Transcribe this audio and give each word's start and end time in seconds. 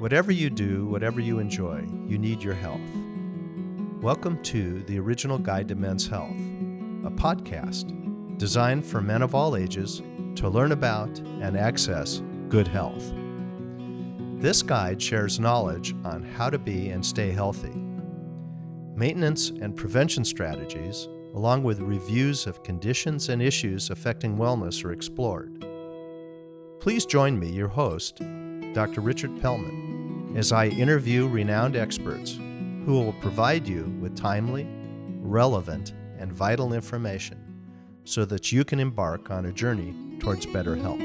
Whatever 0.00 0.32
you 0.32 0.48
do, 0.48 0.86
whatever 0.86 1.20
you 1.20 1.40
enjoy, 1.40 1.86
you 2.06 2.16
need 2.16 2.42
your 2.42 2.54
health. 2.54 2.80
Welcome 4.00 4.42
to 4.44 4.82
The 4.84 4.98
Original 4.98 5.36
Guide 5.36 5.68
to 5.68 5.74
Men's 5.74 6.08
Health, 6.08 6.30
a 7.04 7.10
podcast 7.10 8.38
designed 8.38 8.86
for 8.86 9.02
men 9.02 9.20
of 9.20 9.34
all 9.34 9.56
ages 9.56 10.00
to 10.36 10.48
learn 10.48 10.72
about 10.72 11.18
and 11.18 11.54
access 11.54 12.22
good 12.48 12.66
health. 12.66 13.12
This 14.38 14.62
guide 14.62 15.02
shares 15.02 15.38
knowledge 15.38 15.94
on 16.02 16.24
how 16.24 16.48
to 16.48 16.58
be 16.58 16.88
and 16.88 17.04
stay 17.04 17.30
healthy, 17.30 17.74
maintenance 18.96 19.50
and 19.50 19.76
prevention 19.76 20.24
strategies, 20.24 21.10
along 21.34 21.62
with 21.62 21.78
reviews 21.80 22.46
of 22.46 22.62
conditions 22.62 23.28
and 23.28 23.42
issues 23.42 23.90
affecting 23.90 24.38
wellness, 24.38 24.82
are 24.82 24.92
explored. 24.92 25.66
Please 26.80 27.04
join 27.04 27.38
me, 27.38 27.50
your 27.50 27.68
host, 27.68 28.22
Dr. 28.72 29.00
Richard 29.00 29.38
Pelman, 29.42 29.89
as 30.34 30.52
I 30.52 30.66
interview 30.68 31.28
renowned 31.28 31.76
experts 31.76 32.38
who 32.86 32.92
will 32.92 33.12
provide 33.14 33.66
you 33.66 33.84
with 34.00 34.16
timely, 34.16 34.66
relevant, 35.20 35.92
and 36.18 36.32
vital 36.32 36.72
information 36.72 37.38
so 38.04 38.24
that 38.24 38.52
you 38.52 38.64
can 38.64 38.80
embark 38.80 39.30
on 39.30 39.46
a 39.46 39.52
journey 39.52 39.94
towards 40.18 40.46
better 40.46 40.76
health. 40.76 41.00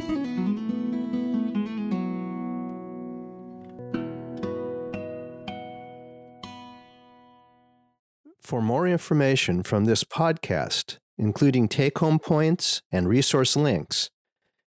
For 8.42 8.62
more 8.62 8.88
information 8.88 9.64
from 9.64 9.86
this 9.86 10.04
podcast, 10.04 10.98
including 11.18 11.68
take 11.68 11.98
home 11.98 12.20
points 12.20 12.82
and 12.92 13.10
resource 13.10 13.56
links, 13.56 14.12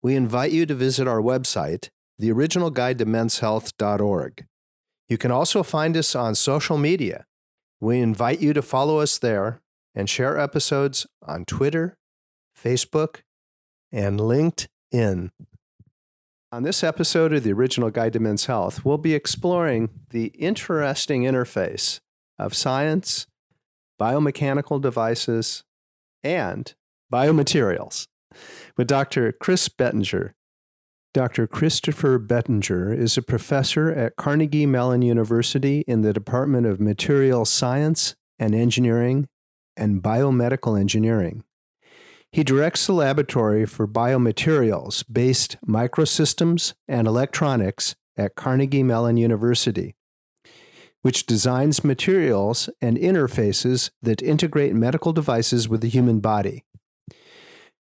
we 0.03 0.17
invite 0.17 0.53
you 0.53 0.65
to 0.67 0.75
visit 0.75 1.07
our 1.07 1.21
website 1.21 1.91
the 2.19 2.33
original 2.33 2.71
guide 2.71 2.99
to 2.99 3.07
men's 3.07 3.39
health.org. 3.39 4.47
You 5.09 5.19
can 5.19 5.31
also 5.31 5.63
find 5.63 5.97
us 5.97 6.15
on 6.15 6.35
social 6.35 6.77
media. 6.77 7.25
We 7.81 8.01
invite 8.01 8.41
you 8.41 8.53
to 8.53 8.63
follow 8.63 8.99
us 8.99 9.19
there 9.19 9.61
and 9.95 10.11
share 10.11 10.39
episodes 10.39 11.07
on 11.23 11.45
Twitter, 11.45 11.97
Facebook, 12.57 13.21
and 13.93 14.19
LinkedIn. 14.21 15.31
On 16.51 16.63
this 16.63 16.83
episode 16.83 17.33
of 17.33 17.43
the 17.43 17.53
Original 17.53 17.91
Guide 17.91 18.15
to 18.15 18.21
Men's 18.21 18.47
Health, 18.47 18.85
we'll 18.85 18.99
be 18.99 19.15
exploring 19.15 19.91
the 20.11 20.27
interesting 20.39 21.23
interface 21.23 22.01
of 22.39 22.55
science, 22.55 23.27
biomechanical 24.01 24.81
devices, 24.81 25.65
and 26.25 26.75
biomaterials 27.13 28.07
with 28.77 28.87
Dr. 28.87 29.33
Chris 29.33 29.69
Bettinger, 29.69 30.35
Dr. 31.15 31.47
Christopher 31.47 32.19
Bettinger 32.19 32.93
is 32.93 33.17
a 33.17 33.23
professor 33.23 33.91
at 33.91 34.17
Carnegie 34.17 34.67
Mellon 34.67 35.01
University 35.01 35.81
in 35.87 36.03
the 36.03 36.13
Department 36.13 36.67
of 36.67 36.81
Material 36.81 37.47
Science 37.47 38.15
and 38.39 38.55
Engineering 38.55 39.27
and 39.75 40.03
Biomedical 40.03 40.79
Engineering. 40.79 41.45
He 42.31 42.45
directs 42.45 42.87
the 42.87 42.93
laboratory 42.93 43.65
for 43.65 43.89
biomaterials 43.89 45.03
based 45.11 45.57
microsystems 45.67 46.75
and 46.87 47.07
electronics 47.07 47.97
at 48.19 48.35
Carnegie 48.35 48.83
Mellon 48.83 49.17
University, 49.17 49.95
which 51.01 51.25
designs 51.25 51.83
materials 51.83 52.69
and 52.83 52.99
interfaces 52.99 53.91
that 54.03 54.21
integrate 54.21 54.75
medical 54.75 55.15
devices 55.15 55.71
with 55.71 55.81
the 55.81 55.89
human 55.89 56.21
body. 56.21 56.65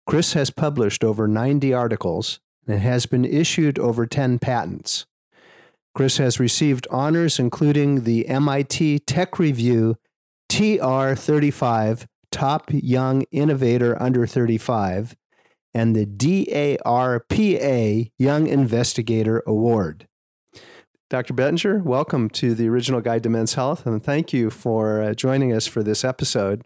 Chris 0.06 0.34
has 0.34 0.50
published 0.50 1.02
over 1.02 1.26
90 1.26 1.74
articles 1.74 2.38
and 2.66 2.80
has 2.80 3.06
been 3.06 3.24
issued 3.24 3.78
over 3.78 4.06
10 4.06 4.38
patents. 4.38 5.06
Chris 5.94 6.18
has 6.18 6.38
received 6.40 6.86
honors 6.90 7.38
including 7.38 8.04
the 8.04 8.28
MIT 8.28 9.00
Tech 9.00 9.38
Review 9.38 9.96
TR35 10.50 12.06
Top 12.30 12.70
Young 12.70 13.22
Innovator 13.32 14.00
Under 14.00 14.26
35 14.26 15.16
and 15.72 15.94
the 15.94 16.06
DARPA 16.06 16.80
Young 18.18 18.46
Investigator 18.46 19.42
Award. 19.46 20.08
Dr. 21.08 21.34
Bettinger, 21.34 21.78
welcome 21.84 22.28
to 22.30 22.54
the 22.54 22.68
original 22.68 23.00
Guide 23.00 23.22
to 23.22 23.28
Men's 23.28 23.54
Health, 23.54 23.86
and 23.86 24.02
thank 24.02 24.32
you 24.32 24.50
for 24.50 25.00
uh, 25.00 25.14
joining 25.14 25.52
us 25.52 25.66
for 25.66 25.82
this 25.82 26.04
episode. 26.04 26.62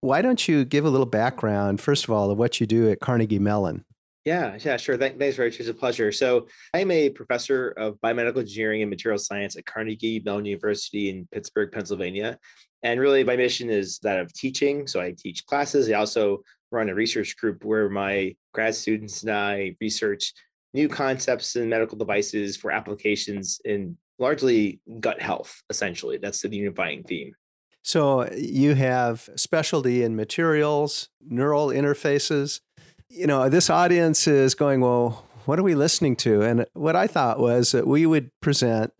Why 0.00 0.22
don't 0.22 0.48
you 0.48 0.64
give 0.64 0.84
a 0.84 0.90
little 0.90 1.04
background, 1.04 1.80
first 1.80 2.04
of 2.04 2.10
all, 2.10 2.30
of 2.30 2.38
what 2.38 2.60
you 2.60 2.66
do 2.66 2.88
at 2.88 3.00
Carnegie 3.00 3.38
Mellon? 3.38 3.84
Yeah, 4.24 4.56
yeah, 4.58 4.78
sure. 4.78 4.96
Thanks, 4.96 5.38
Rich. 5.38 5.60
It's 5.60 5.68
a 5.68 5.74
pleasure. 5.74 6.10
So, 6.10 6.48
I'm 6.72 6.90
a 6.90 7.10
professor 7.10 7.70
of 7.76 8.00
biomedical 8.00 8.38
engineering 8.38 8.80
and 8.80 8.88
material 8.88 9.18
science 9.18 9.54
at 9.56 9.66
Carnegie 9.66 10.22
Mellon 10.24 10.46
University 10.46 11.10
in 11.10 11.28
Pittsburgh, 11.30 11.70
Pennsylvania. 11.70 12.38
And 12.82 13.00
really, 13.00 13.22
my 13.22 13.36
mission 13.36 13.68
is 13.68 13.98
that 13.98 14.20
of 14.20 14.32
teaching. 14.32 14.86
So, 14.86 14.98
I 14.98 15.14
teach 15.16 15.44
classes. 15.44 15.90
I 15.90 15.94
also 15.94 16.42
run 16.72 16.88
a 16.88 16.94
research 16.94 17.36
group 17.36 17.64
where 17.64 17.90
my 17.90 18.34
grad 18.54 18.74
students 18.74 19.22
and 19.22 19.32
I 19.32 19.76
research 19.78 20.32
new 20.72 20.88
concepts 20.88 21.54
in 21.56 21.68
medical 21.68 21.98
devices 21.98 22.56
for 22.56 22.70
applications 22.70 23.60
in 23.66 23.98
largely 24.18 24.80
gut 25.00 25.20
health, 25.20 25.62
essentially. 25.68 26.16
That's 26.16 26.40
the 26.40 26.48
unifying 26.48 27.02
theme. 27.02 27.34
So, 27.82 28.26
you 28.32 28.74
have 28.74 29.28
specialty 29.36 30.02
in 30.02 30.16
materials, 30.16 31.10
neural 31.20 31.66
interfaces 31.66 32.60
you 33.08 33.26
know, 33.26 33.48
this 33.48 33.70
audience 33.70 34.26
is 34.26 34.54
going, 34.54 34.80
well, 34.80 35.26
what 35.44 35.58
are 35.58 35.62
we 35.62 35.74
listening 35.74 36.16
to? 36.16 36.42
And 36.42 36.66
what 36.72 36.96
I 36.96 37.06
thought 37.06 37.38
was 37.38 37.72
that 37.72 37.86
we 37.86 38.06
would 38.06 38.30
present 38.40 38.92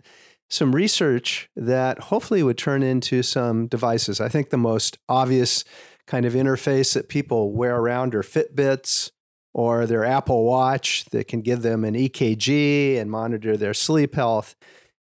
some 0.51 0.75
research 0.75 1.49
that 1.57 1.99
hopefully 1.99 2.43
would 2.43 2.59
turn 2.59 2.83
into 2.83 3.23
some 3.23 3.67
devices. 3.67 4.21
I 4.21 4.29
think 4.29 4.51
the 4.51 4.59
most 4.59 4.99
obvious 5.09 5.65
kind 6.07 6.27
of 6.27 6.35
interface 6.35 6.93
that 6.95 7.09
people 7.09 7.53
wear 7.53 7.77
around 7.77 8.15
are 8.15 8.23
Fitbits 8.23 9.11
or 9.55 9.87
their 9.87 10.05
Apple 10.05 10.45
Watch 10.45 11.07
that 11.07 11.29
can 11.29 11.41
give 11.41 11.63
them 11.63 11.85
an 11.85 11.95
EKG 11.95 12.99
and 12.99 13.11
monitor 13.11 13.57
their 13.57 13.73
sleep 13.73 14.15
health. 14.15 14.55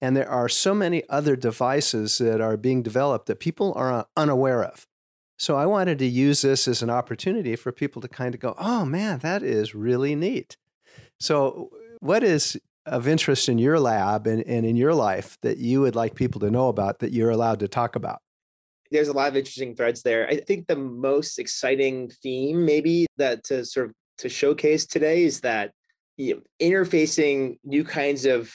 And 0.01 0.17
there 0.17 0.29
are 0.29 0.49
so 0.49 0.75
many 0.75 1.09
other 1.09 1.37
devices 1.37 2.19
that 2.19 2.41
are 2.41 2.57
being 2.57 2.83
developed 2.83 3.27
that 3.27 3.41
people 3.41 3.73
are 3.77 4.07
unaware 4.17 4.65
of. 4.65 4.88
So 5.39 5.57
I 5.57 5.67
wanted 5.67 5.99
to 6.01 6.07
use 6.07 6.43
this 6.43 6.67
as 6.67 6.83
an 6.83 6.91
opportunity 6.91 7.55
for 7.55 7.71
people 7.71 8.03
to 8.03 8.09
kind 8.09 8.35
of 8.35 8.41
go, 8.41 8.55
oh 8.59 8.85
man, 8.85 9.21
that 9.21 9.45
is 9.45 9.75
really 9.75 10.17
neat. 10.17 10.57
So, 11.21 11.71
what 12.01 12.25
is 12.25 12.61
of 12.87 13.07
interest 13.07 13.49
in 13.49 13.59
your 13.59 13.79
lab 13.79 14.27
and, 14.27 14.43
and 14.47 14.67
in 14.67 14.77
your 14.77 14.95
life 14.95 15.39
that 15.43 15.59
you 15.59 15.81
would 15.81 15.95
like 15.95 16.15
people 16.15 16.41
to 16.41 16.51
know 16.51 16.69
about 16.69 16.99
that 17.01 17.13
you're 17.13 17.31
allowed 17.31 17.61
to 17.61 17.69
talk 17.69 17.95
about? 17.95 18.21
There's 18.91 19.09
a 19.09 19.13
lot 19.13 19.29
of 19.29 19.37
interesting 19.37 19.77
threads 19.77 20.03
there. 20.03 20.27
I 20.29 20.39
think 20.39 20.67
the 20.67 20.77
most 20.77 21.39
exciting 21.39 22.11
theme, 22.23 22.65
maybe 22.65 23.07
that 23.17 23.45
to 23.45 23.65
sort 23.65 23.87
of 23.87 23.93
to 24.19 24.29
showcase 24.29 24.87
today, 24.87 25.25
is 25.25 25.41
that 25.43 25.73
you 26.17 26.35
know, 26.35 26.41
interfacing 26.61 27.59
new 27.63 27.85
kinds 27.85 28.25
of 28.25 28.53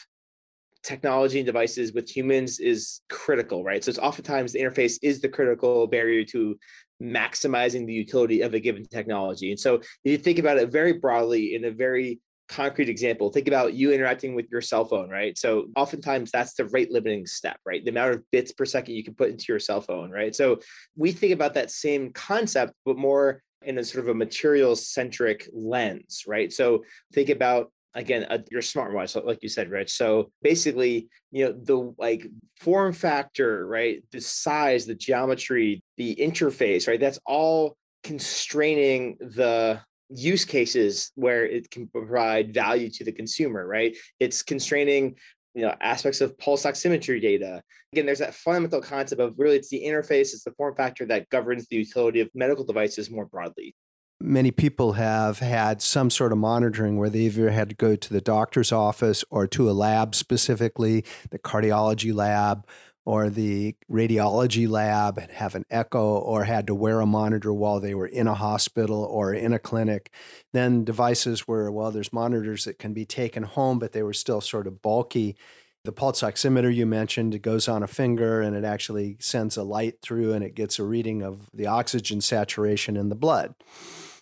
technology 0.84 1.40
and 1.40 1.46
devices 1.46 1.94
with 1.94 2.10
humans 2.10 2.60
is 2.60 3.02
critical, 3.10 3.64
right? 3.64 3.84
So 3.84 3.90
it's 3.90 4.00
oftentimes 4.00 4.52
the 4.52 4.60
interface 4.60 5.00
is 5.02 5.22
the 5.22 5.30
critical 5.30 5.88
barrier 5.88 6.26
to 6.26 6.58
maximizing 7.02 7.86
the 7.86 7.94
utility 7.94 8.42
of 8.42 8.54
a 8.54 8.60
given 8.60 8.86
technology. 8.86 9.52
And 9.52 9.60
so 9.60 9.76
if 9.76 9.88
you 10.04 10.18
think 10.18 10.40
about 10.40 10.58
it 10.58 10.72
very 10.72 10.94
broadly 10.94 11.56
in 11.56 11.66
a 11.66 11.72
very 11.72 12.20
concrete 12.50 12.90
example, 12.90 13.32
think 13.32 13.48
about 13.48 13.74
you 13.74 13.92
interacting 13.94 14.36
with 14.36 14.46
your 14.52 14.62
cell 14.62 14.86
phone, 14.86 15.10
right? 15.10 15.38
So 15.38 15.68
oftentimes 15.76 16.32
that's 16.32 16.54
the 16.54 16.66
rate 16.66 16.92
limiting 16.92 17.26
step, 17.26 17.58
right? 17.66 17.84
The 17.84 17.92
amount 17.92 18.16
of 18.16 18.32
bits 18.32 18.52
per 18.52 18.66
second 18.66 18.96
you 18.96 19.04
can 19.04 19.16
put 19.16 19.30
into 19.30 19.46
your 19.48 19.60
cell 19.60 19.82
phone, 19.82 20.12
right? 20.12 20.36
So 20.36 20.60
we 20.96 21.12
think 21.12 21.34
about 21.34 21.54
that 21.56 21.72
same 21.72 22.12
concept, 22.12 22.74
but 22.86 22.98
more 22.98 23.42
in 23.64 23.78
a 23.78 23.84
sort 23.84 24.04
of 24.04 24.10
a 24.10 24.14
material 24.14 24.76
centric 24.76 25.50
lens, 25.54 26.26
right? 26.28 26.52
So 26.52 26.84
think 27.14 27.30
about 27.30 27.72
again 27.96 28.26
uh, 28.30 28.38
a, 28.38 28.44
your 28.52 28.62
smartwatch 28.62 29.24
like 29.26 29.40
you 29.42 29.50
said 29.50 29.70
rich 29.70 29.92
so 29.92 30.32
basically 30.42 31.08
you 31.32 31.46
know 31.46 31.52
the 31.52 31.94
like 31.98 32.28
form 32.60 32.94
factor 32.94 33.66
right 33.68 34.04
the 34.12 34.22
size 34.22 34.86
the 34.86 34.96
geometry 34.96 35.84
the 35.98 36.16
interface 36.16 36.88
right 36.88 37.00
that's 37.00 37.20
all 37.26 37.76
constraining 38.04 39.18
the 39.20 39.80
use 40.10 40.46
cases 40.46 41.12
where 41.16 41.46
it 41.46 41.70
can 41.72 41.88
provide 41.88 42.54
value 42.54 42.90
to 42.90 43.04
the 43.04 43.12
consumer 43.12 43.66
right? 43.66 43.98
It's 44.20 44.44
constraining 44.44 45.16
you 45.56 45.62
know 45.62 45.76
aspects 45.82 46.22
of 46.22 46.38
pulse 46.38 46.64
oximetry 46.64 47.22
data. 47.22 47.62
Again 47.94 48.06
there's 48.06 48.20
that 48.20 48.36
fundamental 48.36 48.82
concept 48.82 49.22
of 49.22 49.36
really 49.38 49.56
it's 49.56 49.70
the 49.70 49.84
interface 49.84 50.34
it's 50.34 50.44
the 50.44 50.52
form 50.52 50.76
factor 50.76 51.06
that 51.08 51.30
governs 51.30 51.68
the 51.68 51.78
utility 51.78 52.20
of 52.20 52.30
medical 52.34 52.66
devices 52.66 53.10
more 53.10 53.26
broadly 53.26 53.76
many 54.24 54.52
people 54.52 54.94
have 54.94 55.40
had 55.40 55.82
some 55.82 56.10
sort 56.10 56.32
of 56.32 56.38
monitoring 56.38 56.98
where 56.98 57.10
they've 57.10 57.38
either 57.38 57.52
had 57.52 57.70
to 57.70 57.76
go 57.76 57.96
to 57.96 58.14
the 58.14 58.22
doctor's 58.22 58.72
office 58.72 59.24
or 59.30 59.46
to 59.48 59.70
a 59.70 59.74
lab 59.74 60.16
specifically, 60.16 61.04
the 61.30 61.38
cardiology 61.38 62.14
lab 62.14 62.66
or 63.06 63.30
the 63.30 63.76
radiology 63.92 64.68
lab 64.68 65.18
and 65.18 65.30
have 65.32 65.56
an 65.56 65.66
echo 65.70 66.18
or 66.18 66.46
had 66.46 66.66
to 66.68 66.74
wear 66.74 67.02
a 67.02 67.06
monitor 67.06 67.54
while 67.54 67.82
they 67.82 67.94
were 67.94 68.08
in 68.08 68.28
a 68.28 68.34
hospital 68.34 69.04
or 69.04 69.34
in 69.34 69.52
a 69.52 69.60
clinic. 69.60 70.10
Then 70.54 70.86
devices 70.86 71.42
where, 71.42 71.70
well, 71.70 71.92
there's 71.92 72.14
monitors 72.14 72.64
that 72.64 72.80
can 72.80 72.94
be 72.94 73.06
taken 73.06 73.44
home, 73.44 73.78
but 73.78 73.92
they 73.92 74.04
were 74.04 74.14
still 74.14 74.40
sort 74.40 74.68
of 74.68 74.82
bulky. 74.82 75.36
the 75.84 75.92
pulse 75.92 76.22
oximeter 76.22 76.74
you 76.74 76.86
mentioned, 76.86 77.36
it 77.36 77.42
goes 77.42 77.68
on 77.68 77.84
a 77.84 77.88
finger 77.88 78.40
and 78.42 78.56
it 78.56 78.64
actually 78.64 79.18
sends 79.20 79.58
a 79.58 79.64
light 79.64 80.00
through 80.02 80.32
and 80.32 80.42
it 80.42 80.56
gets 80.56 80.80
a 80.80 80.84
reading 80.84 81.22
of 81.22 81.50
the 81.54 81.68
oxygen 81.68 82.22
saturation 82.22 82.96
in 82.96 83.10
the 83.10 83.16
blood. 83.16 83.54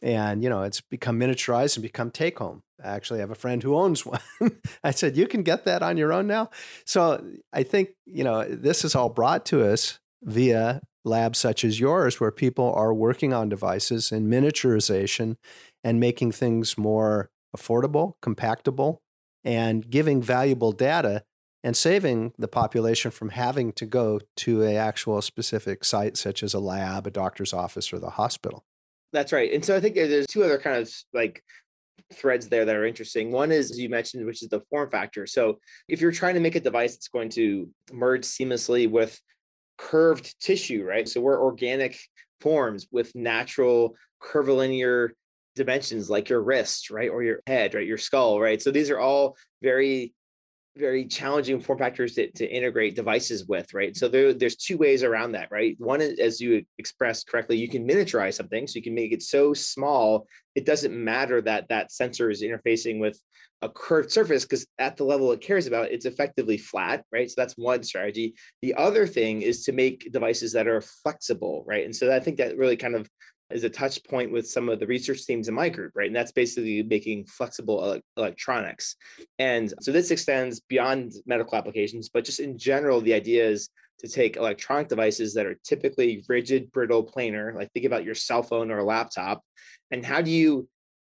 And, 0.01 0.44
you 0.44 0.50
know, 0.50 0.63
it's 0.63 0.81
become 0.81 1.19
miniaturized 1.19 1.75
and 1.75 1.83
become 1.83 2.09
take 2.09 2.39
home. 2.39 2.63
actually 2.83 2.89
I 2.89 2.95
actually 2.95 3.19
have 3.19 3.31
a 3.31 3.36
friend 3.36 3.62
who 3.62 3.75
owns 3.75 4.06
one. 4.06 4.19
I 4.83 4.92
said, 4.92 5.15
You 5.15 5.27
can 5.27 5.44
get 5.44 5.65
that 5.65 5.83
on 5.83 5.98
your 5.98 6.12
own 6.12 6.27
now. 6.27 6.50
So 6.86 7.24
I 7.53 7.63
think, 7.63 7.89
you 8.06 8.24
know, 8.24 8.44
this 8.44 8.83
is 8.83 8.95
all 8.95 9.09
brought 9.09 9.45
to 9.48 9.63
us 9.63 10.00
via 10.24 10.81
labs 11.03 11.39
such 11.39 11.63
as 11.63 11.80
yours, 11.80 12.19
where 12.19 12.31
people 12.31 12.74
are 12.74 12.94
working 12.94 13.33
on 13.33 13.50
devices 13.50 14.12
in 14.12 14.30
miniaturization 14.30 15.36
and 15.83 16.00
making 16.00 16.31
things 16.31 16.77
more 16.77 17.30
affordable, 17.56 18.13
compactable, 18.24 19.00
and 19.44 19.89
giving 19.89 20.21
valuable 20.21 20.71
data 20.71 21.24
and 21.63 21.77
saving 21.77 22.33
the 22.38 22.48
population 22.48 23.12
from 23.12 23.30
having 23.30 23.71
to 23.74 23.86
go 23.86 24.19
to 24.36 24.63
a 24.63 24.75
actual 24.75 25.21
specific 25.21 25.83
site 25.83 26.18
such 26.18 26.42
as 26.42 26.53
a 26.53 26.59
lab, 26.59 27.06
a 27.06 27.12
doctor's 27.12 27.53
office, 27.53 27.94
or 27.94 28.00
the 28.00 28.12
hospital. 28.12 28.63
That's 29.13 29.33
right. 29.33 29.51
And 29.51 29.63
so 29.63 29.75
I 29.75 29.79
think 29.79 29.95
there's 29.95 30.27
two 30.27 30.43
other 30.43 30.57
kind 30.57 30.77
of 30.77 30.91
like 31.13 31.43
threads 32.13 32.47
there 32.47 32.65
that 32.65 32.75
are 32.75 32.85
interesting. 32.85 33.31
One 33.31 33.51
is, 33.51 33.71
as 33.71 33.79
you 33.79 33.89
mentioned, 33.89 34.25
which 34.25 34.43
is 34.43 34.49
the 34.49 34.61
form 34.69 34.89
factor. 34.89 35.25
So 35.27 35.59
if 35.87 36.01
you're 36.01 36.11
trying 36.11 36.35
to 36.35 36.39
make 36.39 36.55
a 36.55 36.59
device 36.59 36.93
that's 36.93 37.07
going 37.07 37.29
to 37.31 37.69
merge 37.91 38.23
seamlessly 38.23 38.89
with 38.89 39.19
curved 39.77 40.39
tissue, 40.39 40.83
right? 40.83 41.07
So 41.07 41.21
we're 41.21 41.41
organic 41.41 41.99
forms 42.39 42.87
with 42.91 43.15
natural 43.15 43.95
curvilinear 44.19 45.13
dimensions 45.55 46.09
like 46.09 46.29
your 46.29 46.41
wrist, 46.41 46.89
right? 46.89 47.09
Or 47.09 47.23
your 47.23 47.41
head, 47.47 47.73
right? 47.73 47.87
Your 47.87 47.97
skull, 47.97 48.39
right? 48.39 48.61
So 48.61 48.71
these 48.71 48.89
are 48.89 48.99
all 48.99 49.35
very 49.61 50.13
very 50.77 51.06
challenging 51.06 51.59
form 51.59 51.79
factors 51.79 52.15
to, 52.15 52.31
to 52.31 52.47
integrate 52.47 52.95
devices 52.95 53.45
with, 53.45 53.73
right? 53.73 53.95
So 53.95 54.07
there, 54.07 54.33
there's 54.33 54.56
two 54.56 54.77
ways 54.77 55.03
around 55.03 55.33
that, 55.33 55.51
right? 55.51 55.75
One 55.79 56.01
is, 56.01 56.19
as 56.19 56.39
you 56.39 56.63
expressed 56.77 57.27
correctly, 57.27 57.57
you 57.57 57.68
can 57.68 57.88
miniaturize 57.88 58.35
something. 58.35 58.68
So 58.68 58.77
you 58.77 58.83
can 58.83 58.95
make 58.95 59.12
it 59.12 59.21
so 59.21 59.53
small, 59.53 60.27
it 60.56 60.65
doesn't 60.65 60.94
matter 60.94 61.41
that 61.41 61.68
that 61.69 61.91
sensor 61.91 62.29
is 62.29 62.41
interfacing 62.41 63.00
with 63.00 63.19
a 63.62 63.69
curved 63.69 64.12
surface 64.12 64.44
because 64.44 64.65
at 64.79 64.97
the 64.97 65.03
level 65.03 65.31
it 65.31 65.41
cares 65.41 65.68
about, 65.68 65.91
it's 65.91 66.06
effectively 66.06 66.57
flat, 66.57 67.03
right? 67.12 67.29
So 67.29 67.35
that's 67.38 67.57
one 67.57 67.83
strategy. 67.83 68.33
The 68.62 68.74
other 68.74 69.06
thing 69.06 69.44
is 69.44 69.63
to 69.65 69.71
make 69.71 70.12
devices 70.12 70.53
that 70.53 70.67
are 70.67 70.81
flexible, 70.81 71.63
right? 71.67 71.85
And 71.85 71.95
so 71.95 72.13
I 72.13 72.19
think 72.19 72.38
that 72.38 72.57
really 72.57 72.77
kind 72.77 72.95
of 72.95 73.07
is 73.53 73.63
a 73.63 73.69
touch 73.69 74.03
point 74.06 74.31
with 74.31 74.48
some 74.48 74.69
of 74.69 74.80
the 74.80 74.88
research 74.88 75.25
teams 75.25 75.48
in 75.48 75.53
my 75.53 75.69
group, 75.69 75.92
right? 75.95 76.07
And 76.07 76.15
that's 76.15 76.31
basically 76.31 76.83
making 76.83 77.25
flexible 77.25 77.83
ele- 77.83 78.01
electronics. 78.18 78.95
And 79.39 79.74
so 79.81 79.92
this 79.92 80.12
extends 80.12 80.59
beyond 80.59 81.13
medical 81.25 81.57
applications, 81.57 82.09
but 82.09 82.25
just 82.25 82.39
in 82.39 82.57
general, 82.57 83.01
the 83.01 83.13
idea 83.13 83.48
is 83.48 83.69
to 84.00 84.07
take 84.07 84.36
electronic 84.36 84.88
devices 84.88 85.33
that 85.36 85.45
are 85.45 85.59
typically 85.63 86.24
rigid, 86.27 86.71
brittle, 86.71 87.06
planar, 87.06 87.53
like 87.56 87.71
think 87.71 87.86
about 87.86 88.03
your 88.03 88.15
cell 88.15 88.42
phone 88.42 88.71
or 88.71 88.80
a 88.80 88.83
laptop, 88.83 89.44
and 89.92 90.06
how 90.06 90.21
do 90.21 90.31
you 90.31 90.68